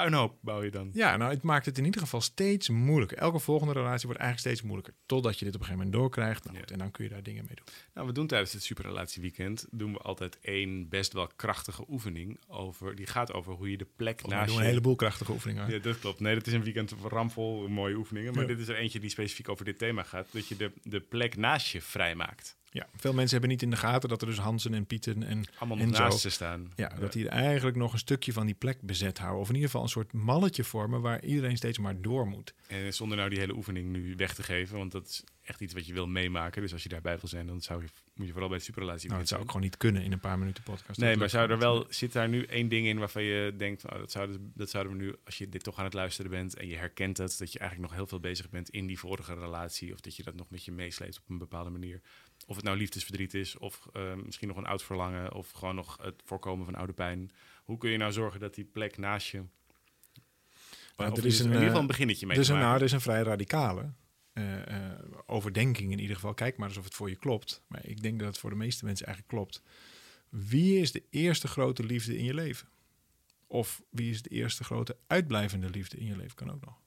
puinhoop 0.00 0.38
bouw 0.40 0.62
je 0.62 0.70
dan. 0.70 0.90
ja, 0.92 1.16
nou, 1.16 1.30
het 1.32 1.42
maakt 1.42 1.66
het 1.66 1.78
in 1.78 1.84
ieder 1.84 2.00
geval 2.00 2.20
steeds 2.20 2.68
moeilijker. 2.68 3.18
Elke 3.18 3.38
volgende 3.38 3.72
relatie 3.72 4.06
wordt 4.06 4.20
eigenlijk 4.20 4.50
steeds 4.54 4.62
moeilijker. 4.68 4.94
Totdat 5.06 5.38
je 5.38 5.44
dit 5.44 5.54
op 5.54 5.60
een 5.60 5.66
gegeven 5.66 5.86
moment 5.86 6.02
doorkrijgt. 6.02 6.44
Nou, 6.44 6.54
Ja. 6.56 6.60
goed, 6.60 6.70
en 6.70 6.78
dan 6.78 6.90
kun 6.90 7.04
je 7.04 7.10
daar 7.10 7.22
dingen 7.22 7.44
mee 7.46 7.54
doen. 7.56 7.66
Nou, 7.94 8.06
we 8.06 8.12
doen 8.12 8.26
tijdens 8.26 8.52
het 8.52 8.62
superrelatieweekend 8.62 9.66
doen 9.70 9.92
we 9.92 9.98
altijd 9.98 10.38
één 10.40 10.88
best 10.88 11.12
wel 11.12 11.26
krachtige 11.36 11.84
oefening 11.88 12.40
over. 12.48 12.94
Die 12.94 13.06
gaat 13.06 13.32
over 13.32 13.52
hoe 13.52 13.70
je 13.70 13.76
de 13.76 13.86
plek 13.96 14.20
We 14.20 14.28
naast 14.28 14.46
doen 14.46 14.54
je. 14.56 14.60
een 14.62 14.68
heleboel 14.68 14.96
krachtige 14.96 15.32
oefeningen. 15.32 15.70
Ja, 15.70 15.78
dat 15.78 15.98
klopt. 15.98 16.20
Nee, 16.20 16.34
dat 16.34 16.46
is 16.46 16.52
een 16.52 16.62
weekend 16.64 16.92
ramvol 17.08 17.68
mooie 17.68 17.94
oefeningen. 17.96 18.32
Maar 18.34 18.42
Ja. 18.42 18.48
dit 18.48 18.58
is 18.58 18.68
er 18.68 18.76
eentje 18.76 19.00
die 19.00 19.10
specifiek 19.10 19.48
over 19.48 19.64
dit 19.64 19.78
thema 19.78 20.02
gaat. 20.02 20.26
Dat 20.30 20.48
je 20.48 20.56
de, 20.56 20.72
de 20.82 21.00
plek 21.00 21.36
naast 21.36 21.66
je 21.72 21.80
vrijmaakt. 21.80 22.56
Ja, 22.74 22.88
veel 22.96 23.12
mensen 23.12 23.30
hebben 23.30 23.50
niet 23.50 23.62
in 23.62 23.70
de 23.70 23.76
gaten 23.76 24.08
dat 24.08 24.20
er 24.20 24.26
dus 24.26 24.38
Hansen 24.38 24.74
en 24.74 24.86
Pieten 24.86 25.22
en 25.22 25.44
Allemaal 25.58 25.78
En 25.78 25.94
zo. 25.94 26.02
naast 26.02 26.18
ze 26.18 26.30
staan. 26.30 26.72
ja, 26.76 26.88
dat 26.88 27.12
die 27.12 27.28
eigenlijk 27.28 27.76
nog 27.76 27.92
een 27.92 27.98
stukje 27.98 28.32
van 28.32 28.46
die 28.46 28.54
plek 28.54 28.80
bezet 28.80 29.18
houden. 29.18 29.40
Of 29.40 29.48
in 29.48 29.54
ieder 29.54 29.70
geval 29.70 29.84
een 29.84 29.90
soort 29.92 30.12
malletje 30.12 30.64
vormen 30.64 31.00
waar 31.00 31.24
iedereen 31.24 31.56
steeds 31.56 31.78
maar 31.78 32.00
door 32.00 32.26
moet. 32.26 32.54
En 32.66 32.94
zonder 32.94 33.16
nou 33.16 33.30
die 33.30 33.38
hele 33.38 33.54
oefening 33.54 33.90
nu 33.90 34.14
weg 34.16 34.34
te 34.34 34.42
geven, 34.42 34.78
want 34.78 34.92
dat 34.92 35.06
is 35.06 35.24
echt 35.42 35.60
iets 35.60 35.74
wat 35.74 35.86
je 35.86 35.92
wil 35.92 36.06
meemaken. 36.06 36.62
Dus 36.62 36.72
als 36.72 36.82
je 36.82 36.88
daarbij 36.88 37.18
wil 37.18 37.28
zijn, 37.28 37.46
dan 37.46 37.60
zou 37.60 37.82
je, 37.82 37.88
moet 38.14 38.26
je 38.26 38.32
vooral 38.32 38.48
bij 38.48 38.58
de 38.58 38.64
superrelatie 38.64 39.08
Nou, 39.08 39.20
dat 39.20 39.28
zou 39.28 39.40
ook 39.40 39.46
gewoon 39.46 39.62
niet 39.62 39.76
kunnen 39.76 40.02
in 40.02 40.12
een 40.12 40.20
paar 40.20 40.38
minuten 40.38 40.62
podcast. 40.62 41.00
Nee, 41.00 41.16
maar 41.16 41.30
zou 41.30 41.50
er 41.50 41.58
wel, 41.58 41.86
zit 41.88 42.12
daar 42.12 42.28
nu 42.28 42.44
één 42.44 42.68
ding 42.68 42.86
in 42.86 42.98
waarvan 42.98 43.22
je 43.22 43.54
denkt, 43.56 43.84
oh, 43.84 43.98
dat, 43.98 44.10
zouden, 44.10 44.52
dat 44.54 44.70
zouden 44.70 44.96
we 44.96 45.02
nu, 45.02 45.14
als 45.24 45.38
je 45.38 45.48
dit 45.48 45.62
toch 45.62 45.78
aan 45.78 45.84
het 45.84 45.94
luisteren 45.94 46.30
bent 46.30 46.54
en 46.56 46.68
je 46.68 46.76
herkent 46.76 47.16
het, 47.16 47.38
dat 47.38 47.52
je 47.52 47.58
eigenlijk 47.58 47.90
nog 47.90 47.98
heel 47.98 48.08
veel 48.08 48.20
bezig 48.20 48.50
bent 48.50 48.70
in 48.70 48.86
die 48.86 48.98
vorige 48.98 49.34
relatie, 49.34 49.92
of 49.92 50.00
dat 50.00 50.16
je 50.16 50.22
dat 50.22 50.34
nog 50.34 50.50
met 50.50 50.64
je 50.64 50.72
meesleept 50.72 51.18
op 51.18 51.28
een 51.28 51.38
bepaalde 51.38 51.70
manier. 51.70 52.00
Of 52.46 52.56
het 52.56 52.64
nou 52.64 52.76
liefdesverdriet 52.76 53.34
is, 53.34 53.58
of 53.58 53.88
eh, 53.92 54.14
misschien 54.14 54.48
nog 54.48 54.56
een 54.56 54.66
oud 54.66 54.82
verlangen, 54.82 55.34
of 55.34 55.50
gewoon 55.50 55.74
nog 55.74 55.98
het 56.02 56.22
voorkomen 56.24 56.64
van 56.64 56.74
oude 56.74 56.92
pijn. 56.92 57.32
Hoe 57.64 57.78
kun 57.78 57.90
je 57.90 57.96
nou 57.96 58.12
zorgen 58.12 58.40
dat 58.40 58.54
die 58.54 58.64
plek 58.64 58.96
naast 58.96 59.28
je... 59.28 59.42
Nou, 60.96 61.10
er 61.12 61.18
in 61.18 61.24
is 61.24 61.38
een, 61.38 61.46
ieder 61.46 61.60
geval 61.60 61.74
eh, 61.74 61.80
een 61.80 61.86
beginnetje 61.86 62.26
mee 62.26 62.36
Dus 62.36 62.46
te 62.46 62.52
een, 62.52 62.58
nou, 62.58 62.76
er 62.76 62.82
is 62.82 62.92
een 62.92 63.00
vrij 63.00 63.22
radicale 63.22 63.92
eh, 64.32 64.92
eh, 64.92 64.98
overdenking 65.26 65.92
in 65.92 65.98
ieder 65.98 66.16
geval. 66.16 66.34
Kijk 66.34 66.56
maar 66.56 66.68
eens 66.68 66.78
of 66.78 66.84
het 66.84 66.94
voor 66.94 67.08
je 67.08 67.16
klopt. 67.16 67.62
Maar 67.66 67.86
ik 67.86 68.02
denk 68.02 68.18
dat 68.18 68.28
het 68.28 68.38
voor 68.38 68.50
de 68.50 68.56
meeste 68.56 68.84
mensen 68.84 69.06
eigenlijk 69.06 69.36
klopt. 69.36 69.62
Wie 70.28 70.80
is 70.80 70.92
de 70.92 71.02
eerste 71.10 71.48
grote 71.48 71.84
liefde 71.84 72.18
in 72.18 72.24
je 72.24 72.34
leven? 72.34 72.68
Of 73.46 73.82
wie 73.90 74.10
is 74.10 74.22
de 74.22 74.30
eerste 74.30 74.64
grote 74.64 74.96
uitblijvende 75.06 75.70
liefde 75.70 75.96
in 75.96 76.06
je 76.06 76.16
leven? 76.16 76.36
Kan 76.36 76.52
ook 76.52 76.64
nog. 76.64 76.82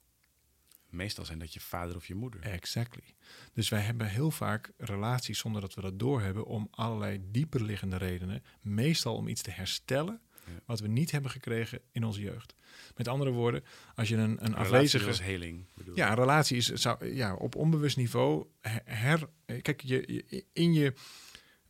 Meestal 0.90 1.24
zijn 1.24 1.38
dat 1.38 1.52
je 1.54 1.60
vader 1.60 1.96
of 1.96 2.06
je 2.06 2.14
moeder. 2.14 2.40
Exactly. 2.40 3.14
Dus 3.52 3.68
wij 3.68 3.80
hebben 3.80 4.06
heel 4.06 4.30
vaak 4.30 4.72
relaties 4.76 5.38
zonder 5.38 5.60
dat 5.60 5.74
we 5.74 5.80
dat 5.80 5.98
doorhebben 5.98 6.44
om 6.46 6.68
allerlei 6.70 7.20
dieper 7.30 7.62
liggende 7.62 7.96
redenen. 7.96 8.42
Meestal 8.60 9.14
om 9.16 9.28
iets 9.28 9.42
te 9.42 9.50
herstellen 9.50 10.20
Ja. 10.46 10.52
wat 10.66 10.80
we 10.80 10.88
niet 10.88 11.10
hebben 11.10 11.30
gekregen 11.30 11.80
in 11.92 12.04
onze 12.04 12.20
jeugd. 12.20 12.54
Met 12.96 13.08
andere 13.08 13.30
woorden, 13.30 13.64
als 13.94 14.08
je 14.08 14.16
een, 14.16 14.30
een 14.30 14.36
Relatie 14.38 14.56
afwezige... 14.58 15.06
als 15.06 15.22
heling. 15.22 15.64
Bedoel 15.74 15.96
Ja, 15.96 16.08
een 16.08 16.14
relatie 16.16 16.56
is 16.56 16.66
zou, 16.72 17.06
ja, 17.14 17.34
op 17.34 17.54
onbewust 17.54 17.96
niveau 17.96 18.46
her... 18.84 19.28
kijk, 19.62 19.80
je, 19.80 20.02
je- 20.28 20.44
in, 20.52 20.72
je, 20.72 20.92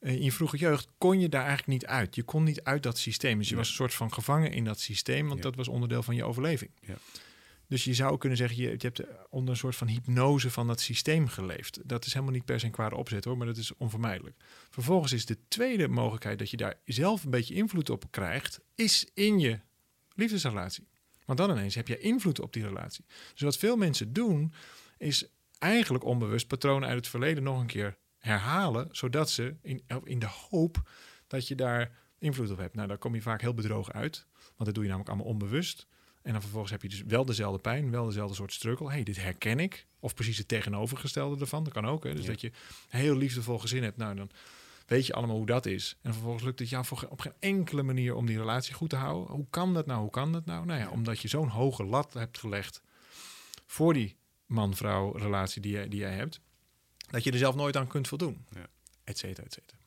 in 0.00 0.22
je 0.22 0.33
vroege 0.33 0.57
jeugd 0.57 0.88
kon 0.98 1.20
je 1.20 1.28
daar 1.28 1.44
eigenlijk 1.46 1.68
niet 1.81 1.87
uit. 1.87 2.14
Je 2.14 2.22
kon 2.22 2.44
niet 2.44 2.62
uit 2.62 2.83
dat 2.83 2.98
systeem. 2.98 3.38
Dus 3.38 3.48
je 3.48 3.57
was 3.57 3.68
een 3.68 3.74
soort 3.74 3.94
van 3.94 4.12
gevangen 4.12 4.52
in 4.52 4.64
dat 4.64 4.81
systeem, 4.81 5.26
want 5.26 5.37
Ja. 5.37 5.42
dat 5.42 5.54
was 5.57 5.68
onderdeel 5.68 6.02
van 6.02 6.14
je 6.14 6.24
overleving. 6.24 6.70
Ja. 6.81 6.94
Dus 7.68 7.85
je 7.85 7.94
zou 7.94 8.18
kunnen 8.18 8.38
zeggen, 8.38 8.62
je, 8.62 8.70
je 8.70 8.76
hebt 8.78 8.98
eh, 8.98 9.07
onder 9.31 9.50
een 9.50 9.57
soort 9.57 9.76
van 9.76 9.88
hypnose 9.88 10.50
van 10.50 10.66
dat 10.66 10.81
systeem 10.81 11.28
geleefd. 11.28 11.88
Dat 11.88 12.04
is 12.04 12.12
helemaal 12.12 12.35
niet 12.35 12.44
per 12.44 12.61
se 12.61 12.66
een 12.66 12.72
kwade 12.72 12.96
opzet 12.96 13.24
hoor, 13.24 13.37
maar 13.37 13.46
dat 13.46 13.57
is 13.57 13.76
onvermijdelijk. 13.76 14.37
Vervolgens 14.70 15.12
is 15.12 15.26
de 15.26 15.38
tweede 15.48 15.88
mogelijkheid 15.88 16.38
dat 16.38 16.50
je 16.50 16.57
daar 16.57 16.81
zelf 16.85 17.24
een 17.24 17.31
beetje 17.31 17.54
invloed 17.54 17.90
op 17.90 18.04
krijgt, 18.11 18.61
is 18.74 19.11
in 19.14 19.38
je 19.38 19.61
liefdesrelatie. 20.14 20.88
Want 21.24 21.38
dan 21.38 21.50
ineens 21.50 21.74
heb 21.74 21.88
je 21.88 21.98
invloed 21.98 22.40
op 22.40 22.52
die 22.52 22.62
relatie. 22.62 23.04
Dus 23.33 23.42
wat 23.42 23.57
veel 23.57 23.76
mensen 23.76 24.12
doen, 24.12 24.52
is 24.98 25.28
eigenlijk 25.59 26.04
onbewust 26.04 26.46
patronen 26.46 26.88
uit 26.88 26.96
het 26.96 27.09
verleden 27.09 27.42
nog 27.42 27.61
een 27.61 27.66
keer 27.66 27.96
herhalen, 28.18 28.88
zodat 28.90 29.31
ze 29.31 29.57
in, 29.62 29.83
in 30.04 30.18
de 30.18 30.28
hoop 30.50 30.90
dat 31.26 31.48
je 31.48 31.54
daar 31.54 31.98
invloed 32.18 32.50
op 32.50 32.59
hebt. 32.59 32.74
Nou, 32.74 32.88
daar 32.88 32.98
kom 32.98 33.14
je 33.14 33.22
vaak 33.22 33.40
heel 33.40 33.54
bedrogen 33.54 33.92
uit, 33.92 34.26
want 34.33 34.64
dat 34.64 34.74
doe 34.74 34.83
je 34.83 34.88
namelijk 34.88 35.09
allemaal 35.11 35.33
onbewust. 35.33 35.87
En 36.22 36.33
dan 36.33 36.40
vervolgens 36.40 36.72
heb 36.72 36.83
je 36.83 36.88
dus 36.88 37.02
wel 37.02 37.24
dezelfde 37.24 37.59
pijn, 37.61 37.90
wel 37.90 38.07
dezelfde 38.07 38.35
soort 38.35 38.52
struggle. 38.52 38.90
hey, 38.90 39.02
dit 39.02 39.16
herken 39.22 39.59
ik. 39.61 39.87
Of 40.00 40.14
precies 40.14 40.38
het 40.38 40.48
tegenovergestelde 40.48 41.40
ervan. 41.40 41.64
Dat 41.64 41.72
kan 41.72 41.87
ook. 41.87 42.04
Hè? 42.04 42.14
Dus 42.14 42.24
Ja. 42.24 42.31
dat 42.31 42.40
je 42.40 42.52
een 42.90 42.98
heel 43.00 43.16
liefdevol 43.16 43.59
gezin 43.59 43.83
hebt. 43.83 43.96
Nou, 43.96 44.14
dan 44.14 44.31
weet 44.87 45.07
je 45.07 45.12
allemaal 45.12 45.37
hoe 45.37 45.46
dat 45.46 45.66
is. 45.66 45.96
En 46.02 46.12
vervolgens 46.12 46.44
lukt 46.44 46.59
het 46.59 46.68
jou 46.68 46.85
voor, 46.85 47.07
op 47.11 47.20
geen 47.20 47.33
enkele 47.38 47.83
manier 47.83 48.14
om 48.14 48.26
die 48.26 48.38
relatie 48.38 48.74
goed 48.74 48.90
te 48.90 48.96
houden. 48.96 49.35
Hoe 49.35 49.46
kan 49.50 49.74
dat 49.74 49.87
nou? 49.87 50.00
Hoe 50.00 50.11
kan 50.11 50.33
dat 50.33 50.44
nou? 50.44 50.66
Nou 50.66 50.81
ja, 50.81 50.90
omdat 50.90 51.20
je 51.20 51.28
zo'n 51.28 51.48
hoge 51.48 51.85
lat 51.85 52.12
hebt 52.12 52.38
gelegd 52.38 52.83
voor 53.66 53.94
die 53.94 54.16
man-vrouw 54.46 55.16
relatie 55.16 55.61
die 55.62 55.72
jij, 55.72 55.88
die 55.88 56.00
jij 56.00 56.14
hebt. 56.14 56.40
Dat 57.11 57.24
je 57.24 57.31
er 57.33 57.38
zelf 57.38 57.54
nooit 57.54 57.76
aan 57.76 57.87
kunt 57.87 58.09
voldoen. 58.09 58.44
Ja. 58.54 58.66
Et 59.04 59.18
cetera, 59.18 59.46
et 59.46 59.52
cetera. 59.52 59.77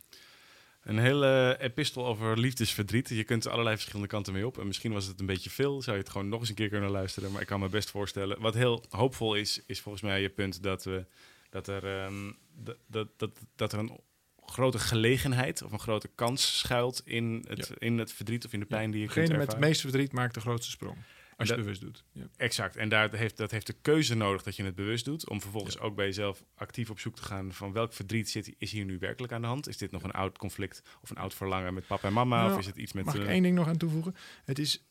Een 0.81 0.97
hele 0.97 1.57
epistel 1.59 2.05
over 2.05 2.39
liefdesverdriet. 2.39 3.09
Je 3.09 3.23
kunt 3.23 3.45
er 3.45 3.51
allerlei 3.51 3.75
verschillende 3.75 4.07
kanten 4.07 4.33
mee 4.33 4.45
op. 4.45 4.59
En 4.59 4.67
misschien 4.67 4.91
was 4.91 5.05
het 5.05 5.19
een 5.19 5.25
beetje 5.25 5.49
veel. 5.49 5.81
Zou 5.81 5.95
je 5.95 6.03
het 6.03 6.11
gewoon 6.11 6.29
nog 6.29 6.39
eens 6.39 6.49
een 6.49 6.55
keer 6.55 6.69
kunnen 6.69 6.89
luisteren. 6.89 7.31
Maar 7.31 7.41
ik 7.41 7.47
kan 7.47 7.59
me 7.59 7.69
best 7.69 7.89
voorstellen. 7.89 8.41
Wat 8.41 8.53
heel 8.53 8.83
hoopvol 8.89 9.35
is, 9.35 9.63
is 9.65 9.81
volgens 9.81 10.03
mij 10.03 10.21
je 10.21 10.29
punt 10.29 10.63
dat, 10.63 10.83
we, 10.83 11.05
dat, 11.49 11.67
er, 11.67 11.99
ehm, 11.99 12.31
dat, 12.55 12.77
dat, 12.87 13.07
dat, 13.17 13.39
dat 13.55 13.73
er 13.73 13.79
een 13.79 13.99
grote 14.45 14.79
gelegenheid 14.79 15.61
of 15.61 15.71
een 15.71 15.79
grote 15.79 16.09
kans 16.15 16.57
schuilt 16.57 17.01
in 17.05 17.45
het, 17.47 17.71
in 17.77 17.97
het 17.97 18.13
verdriet 18.13 18.45
of 18.45 18.53
in 18.53 18.59
de 18.59 18.65
pijn 18.65 18.91
die 18.91 18.99
je 18.99 19.05
kunt 19.05 19.15
Degene 19.15 19.37
met 19.37 19.39
ervaren. 19.39 19.61
het 19.61 19.69
meeste 19.69 19.89
verdriet 19.89 20.11
maakt 20.11 20.33
de 20.33 20.39
grootste 20.39 20.71
sprong. 20.71 20.97
Als 21.41 21.49
je 21.49 21.55
Dat- 21.55 21.65
het 21.65 21.79
bewust 21.79 21.81
doet. 22.13 22.23
Ja. 22.23 22.29
Exact. 22.37 22.75
En 22.75 22.89
daar 22.89 23.13
heeft, 23.15 23.37
dat 23.37 23.51
heeft 23.51 23.67
de 23.67 23.75
keuze 23.81 24.15
nodig 24.15 24.43
dat 24.43 24.55
je 24.55 24.63
het 24.63 24.75
bewust 24.75 25.05
doet. 25.05 25.29
Om 25.29 25.41
vervolgens 25.41 25.79
ook 25.79 25.95
bij 25.95 26.05
jezelf 26.05 26.43
actief 26.55 26.89
op 26.89 26.99
zoek 26.99 27.15
te 27.15 27.23
gaan 27.23 27.53
van 27.53 27.71
welk 27.71 27.93
verdriet 27.93 28.29
zit, 28.29 28.53
is 28.57 28.71
hier 28.71 28.85
nu 28.85 28.97
werkelijk 28.99 29.33
aan 29.33 29.41
de 29.41 29.47
hand. 29.47 29.67
Is 29.67 29.77
dit 29.77 29.91
nog 29.91 30.03
een 30.03 30.11
oud 30.11 30.37
conflict 30.37 30.81
of 31.01 31.09
een 31.09 31.17
oud 31.17 31.33
verlangen 31.33 31.73
met 31.73 31.87
papa 31.87 32.07
en 32.07 32.13
mama? 32.13 32.41
Nou, 32.41 32.53
of 32.53 32.59
is 32.59 32.65
het 32.65 32.77
iets 32.77 32.93
met... 32.93 33.05
Mag 33.05 33.15
ik 33.15 33.25
één 33.27 33.43
ding 33.43 33.55
nog 33.55 33.67
aan 33.67 33.77
toevoegen? 33.77 34.15
Het 34.43 34.59
is. 34.59 34.85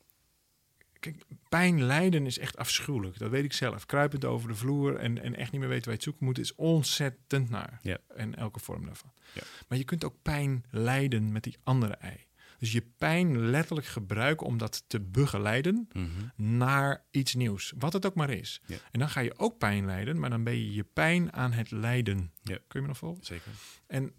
Kijk, 1.01 1.17
pijn, 1.49 1.83
lijden 1.83 2.27
is 2.27 2.39
echt 2.39 2.57
afschuwelijk. 2.57 3.19
Dat 3.19 3.31
weet 3.31 3.45
ik 3.45 3.53
zelf. 3.53 3.87
Kruipend 3.87 4.25
over 4.25 4.49
de 4.49 4.55
vloer 4.55 4.97
en, 4.97 5.23
en 5.23 5.37
echt 5.37 5.53
niet 5.53 5.61
meer 5.61 5.71
weten 5.71 5.85
waar 5.91 5.99
je 5.99 6.01
het 6.01 6.03
zoeken 6.03 6.25
moet, 6.25 6.39
is 6.39 6.55
ontzettend 6.55 7.51
naar. 7.51 7.79
Ja. 7.83 7.99
En 8.17 8.35
elke 8.35 8.61
vorm 8.61 8.85
daarvan. 8.85 9.13
Ja. 9.33 9.43
Maar 9.69 9.79
je 9.79 9.85
kunt 9.85 10.05
ook 10.05 10.15
pijn 10.23 10.65
lijden 10.71 11.33
met 11.33 11.43
die 11.43 11.57
andere 11.63 11.95
ei. 11.95 12.27
Dus 12.61 12.73
je 12.73 12.83
pijn 12.99 13.51
letterlijk 13.51 13.87
gebruiken 13.87 14.47
om 14.47 14.59
dat 14.59 14.85
te 14.87 15.01
begeleiden 15.01 15.89
mhm. 15.93 16.09
naar 16.37 17.05
iets 17.11 17.35
nieuws. 17.35 17.73
Wat 17.79 17.93
het 17.93 18.07
ook 18.07 18.15
maar 18.15 18.31
is. 18.31 18.61
Ja. 18.67 18.77
En 18.91 18.99
dan 18.99 19.09
ga 19.09 19.21
je 19.21 19.39
ook 19.39 19.59
pijn 19.59 19.87
lijden, 19.87 20.19
maar 20.19 20.31
dan 20.31 20.45
ben 20.45 20.53
je 20.53 20.73
je 20.75 20.85
pijn 20.85 21.33
aan 21.33 21.53
het 21.53 21.71
lijden. 21.71 22.33
Ja. 22.43 22.55
Kun 22.55 22.65
je 22.69 22.81
me 22.81 22.87
nog 22.87 22.99
volgen? 22.99 23.25
Zeker. 23.25 23.53
En 23.87 24.13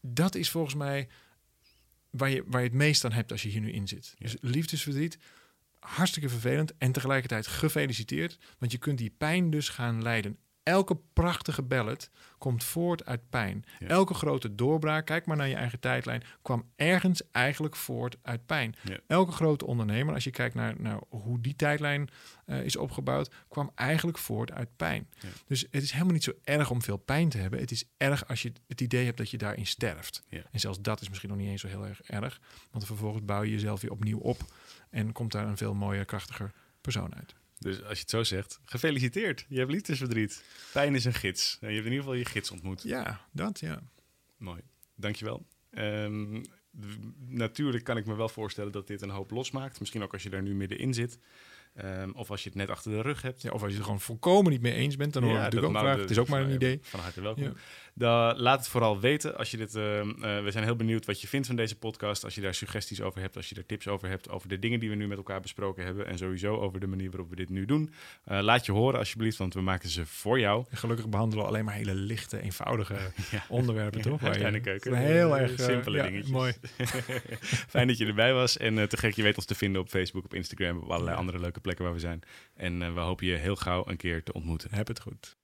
dat 0.00 0.34
is 0.34 0.50
volgens 0.50 0.74
mij 0.74 1.08
waar 2.10 2.30
je, 2.30 2.44
waar 2.46 2.60
je 2.60 2.66
het 2.66 2.76
meest 2.76 3.04
aan 3.04 3.12
hebt 3.12 3.32
als 3.32 3.42
je 3.42 3.48
hier 3.48 3.60
nu 3.60 3.72
in 3.72 3.88
zit. 3.88 4.14
Ja. 4.18 4.24
Dus 4.24 4.36
liefdesverdriet, 4.40 5.18
hartstikke 5.78 6.28
vervelend 6.28 6.76
en 6.76 6.92
tegelijkertijd 6.92 7.46
gefeliciteerd. 7.46 8.38
Want 8.58 8.72
je 8.72 8.78
kunt 8.78 8.98
die 8.98 9.14
pijn 9.18 9.50
dus 9.50 9.68
gaan 9.68 10.02
leiden. 10.02 10.38
Elke 10.68 10.96
prachtige 11.12 11.62
ballad 11.62 12.10
komt 12.38 12.64
voort 12.64 13.04
uit 13.04 13.30
pijn. 13.30 13.64
Ja. 13.78 13.86
Elke 13.86 14.14
grote 14.14 14.54
doorbraak, 14.54 15.06
kijk 15.06 15.26
maar 15.26 15.36
naar 15.36 15.48
je 15.48 15.54
eigen 15.54 15.80
tijdlijn, 15.80 16.22
kwam 16.42 16.70
ergens 16.76 17.22
eigenlijk 17.32 17.76
voort 17.76 18.16
uit 18.22 18.46
pijn. 18.46 18.74
Ja. 18.82 18.98
Elke 19.06 19.32
grote 19.32 19.66
ondernemer, 19.66 20.14
als 20.14 20.24
je 20.24 20.30
kijkt 20.30 20.54
naar, 20.54 20.74
naar 20.78 21.00
hoe 21.08 21.40
die 21.40 21.56
tijdlijn 21.56 22.08
eh, 22.44 22.64
is 22.64 22.76
opgebouwd, 22.76 23.30
kwam 23.48 23.70
eigenlijk 23.74 24.18
voort 24.18 24.52
uit 24.52 24.76
pijn. 24.76 25.08
Ja. 25.20 25.28
Dus 25.46 25.66
het 25.70 25.82
is 25.82 25.92
helemaal 25.92 26.12
niet 26.12 26.24
zo 26.24 26.32
erg 26.44 26.70
om 26.70 26.82
veel 26.82 26.96
pijn 26.96 27.28
te 27.28 27.38
hebben. 27.38 27.60
Het 27.60 27.70
is 27.70 27.84
erg 27.96 28.28
als 28.28 28.42
je 28.42 28.52
het 28.66 28.80
idee 28.80 29.04
hebt 29.04 29.18
dat 29.18 29.30
je 29.30 29.38
daarin 29.38 29.66
sterft. 29.66 30.22
En 30.30 30.60
zelfs 30.60 30.80
dat 30.80 31.00
is 31.00 31.08
misschien 31.08 31.30
nog 31.30 31.38
niet 31.38 31.48
eens 31.48 31.60
zo 31.60 31.68
heel 31.68 31.86
erg 31.86 32.02
erg. 32.02 32.40
Want 32.70 32.86
vervolgens 32.86 33.24
bouw 33.24 33.42
je 33.42 33.50
jezelf 33.50 33.80
weer 33.80 33.90
opnieuw 33.90 34.18
op. 34.18 34.38
En 34.90 35.12
komt 35.12 35.32
daar 35.32 35.46
een 35.46 35.56
veel 35.56 35.74
mooier, 35.74 36.04
krachtiger 36.04 36.52
persoon 36.80 37.14
uit. 37.14 37.34
Dus 37.58 37.82
als 37.82 37.92
je 37.94 38.00
het 38.00 38.10
zo 38.10 38.22
zegt, 38.24 38.60
gefeliciteerd. 38.64 39.46
Je 39.48 39.58
hebt 39.58 39.70
liefdesverdriet. 39.70 40.44
Pijn 40.72 40.94
is 40.94 41.04
een 41.04 41.14
gids. 41.14 41.58
En 41.60 41.68
je 41.68 41.74
hebt 41.74 41.86
in 41.86 41.92
ieder 41.92 42.04
geval 42.06 42.18
je 42.18 42.24
gids 42.24 42.50
ontmoet. 42.50 42.82
Ja, 42.82 43.26
dat 43.32 43.60
ja. 43.60 43.82
Mooi. 44.36 44.60
Dankjewel. 44.94 45.46
D- 45.70 46.98
natuurlijk 47.28 47.84
kan 47.84 47.96
ik 47.96 48.06
me 48.06 48.14
wel 48.14 48.28
voorstellen 48.28 48.72
dat 48.72 48.86
dit 48.86 49.02
een 49.02 49.10
hoop 49.10 49.30
losmaakt. 49.30 49.80
Misschien 49.80 50.02
ook 50.02 50.12
als 50.12 50.22
je 50.22 50.30
daar 50.30 50.42
nu 50.42 50.54
middenin 50.54 50.94
zit. 50.94 51.18
Ehm, 51.82 52.10
of 52.14 52.30
als 52.30 52.42
je 52.42 52.48
het 52.48 52.58
net 52.58 52.70
achter 52.70 52.90
de 52.90 53.00
rug 53.02 53.22
hebt. 53.22 53.42
ja. 53.42 53.50
Of 53.50 53.62
als 53.62 53.72
je 53.72 53.78
er 53.78 53.84
gewoon 53.84 54.00
volkomen 54.00 54.52
niet 54.52 54.60
mee 54.62 54.72
eens 54.74 54.96
bent, 54.96 55.12
dan 55.12 55.22
hoor 55.22 55.32
ik 55.32 55.38
Ja, 55.38 55.44
natuurlijk 55.44 55.72
ook 55.72 55.78
graag. 55.78 55.90
Het 55.90 56.00
dat 56.00 56.10
is 56.10 56.18
ook 56.18 56.28
maar 56.28 56.40
een 56.40 56.46
van- 56.46 56.54
idee. 56.54 56.78
Van 56.82 57.00
harte 57.00 57.20
welkom. 57.20 57.42
Ja. 57.42 57.52
Dan 57.94 58.36
laat 58.40 58.58
het 58.58 58.68
vooral 58.68 59.00
weten 59.00 59.36
als 59.36 59.50
je 59.50 59.56
dit. 59.56 59.74
ehm, 59.74 60.10
eh, 60.24 60.42
we 60.42 60.50
zijn 60.50 60.64
heel 60.64 60.76
benieuwd 60.76 61.06
wat 61.06 61.20
je 61.20 61.28
vindt 61.28 61.46
van 61.46 61.56
deze 61.56 61.76
podcast. 61.76 62.24
Als 62.24 62.34
je 62.34 62.40
daar 62.40 62.54
suggesties 62.54 63.00
over 63.02 63.20
hebt, 63.20 63.36
als 63.36 63.48
je 63.48 63.54
daar 63.54 63.66
tips 63.66 63.88
over 63.88 64.08
hebt, 64.08 64.30
over 64.30 64.48
de 64.48 64.58
dingen 64.58 64.80
die 64.80 64.88
we 64.88 64.94
nu 64.94 65.06
met 65.06 65.16
elkaar 65.16 65.40
besproken 65.40 65.84
hebben. 65.84 66.06
En 66.06 66.18
sowieso 66.18 66.56
over 66.56 66.80
de 66.80 66.86
manier 66.86 67.10
waarop 67.10 67.30
we 67.30 67.36
dit 67.36 67.48
nu 67.48 67.64
doen. 67.64 67.92
Eh, 68.24 68.40
laat 68.40 68.66
je 68.66 68.72
horen 68.72 68.98
alsjeblieft, 68.98 69.36
want 69.36 69.54
we 69.54 69.60
maken 69.60 69.88
ze 69.88 70.06
voor 70.06 70.40
jou. 70.40 70.64
En 70.70 70.76
Gelukkig 70.76 71.08
behandelen 71.08 71.44
we 71.44 71.50
alleen 71.50 71.64
maar 71.64 71.74
hele 71.74 71.94
lichte, 71.94 72.40
eenvoudige 72.40 72.94
Ja. 73.30 73.44
onderwerpen, 73.48 74.00
toch? 74.00 74.20
Je- 74.20 74.30
Kleine 74.30 74.60
keuken. 74.60 74.94
Heel 74.96 75.38
erg 75.38 75.54
eh, 75.54 75.64
simpele 75.66 75.96
ja, 75.96 76.02
dingetjes. 76.04 76.30
Mooi. 76.30 76.52
Fijn 77.68 77.86
dat 77.86 77.98
je 77.98 78.06
erbij 78.06 78.32
was. 78.32 78.56
En 78.56 78.88
te 78.88 78.96
gek, 78.96 79.14
je 79.14 79.22
weet 79.22 79.36
ons 79.36 79.44
te 79.46 79.54
vinden 79.54 79.80
op 79.80 79.88
Facebook, 79.88 80.24
op 80.24 80.34
Instagram, 80.34 80.76
op 80.78 80.88
allerlei 80.90 81.10
Ja. 81.12 81.18
andere 81.20 81.38
leuke 81.38 81.60
plekken 81.68 81.84
waar 81.84 81.94
we 81.94 82.00
zijn. 82.00 82.22
En 82.54 82.82
eh, 82.82 82.94
we 82.94 83.00
hopen 83.00 83.26
je 83.26 83.34
heel 83.34 83.56
gauw 83.56 83.82
een 83.86 83.96
keer 83.96 84.22
te 84.22 84.32
ontmoeten. 84.32 84.74
Heb 84.74 84.88
het 84.88 85.00
goed. 85.00 85.36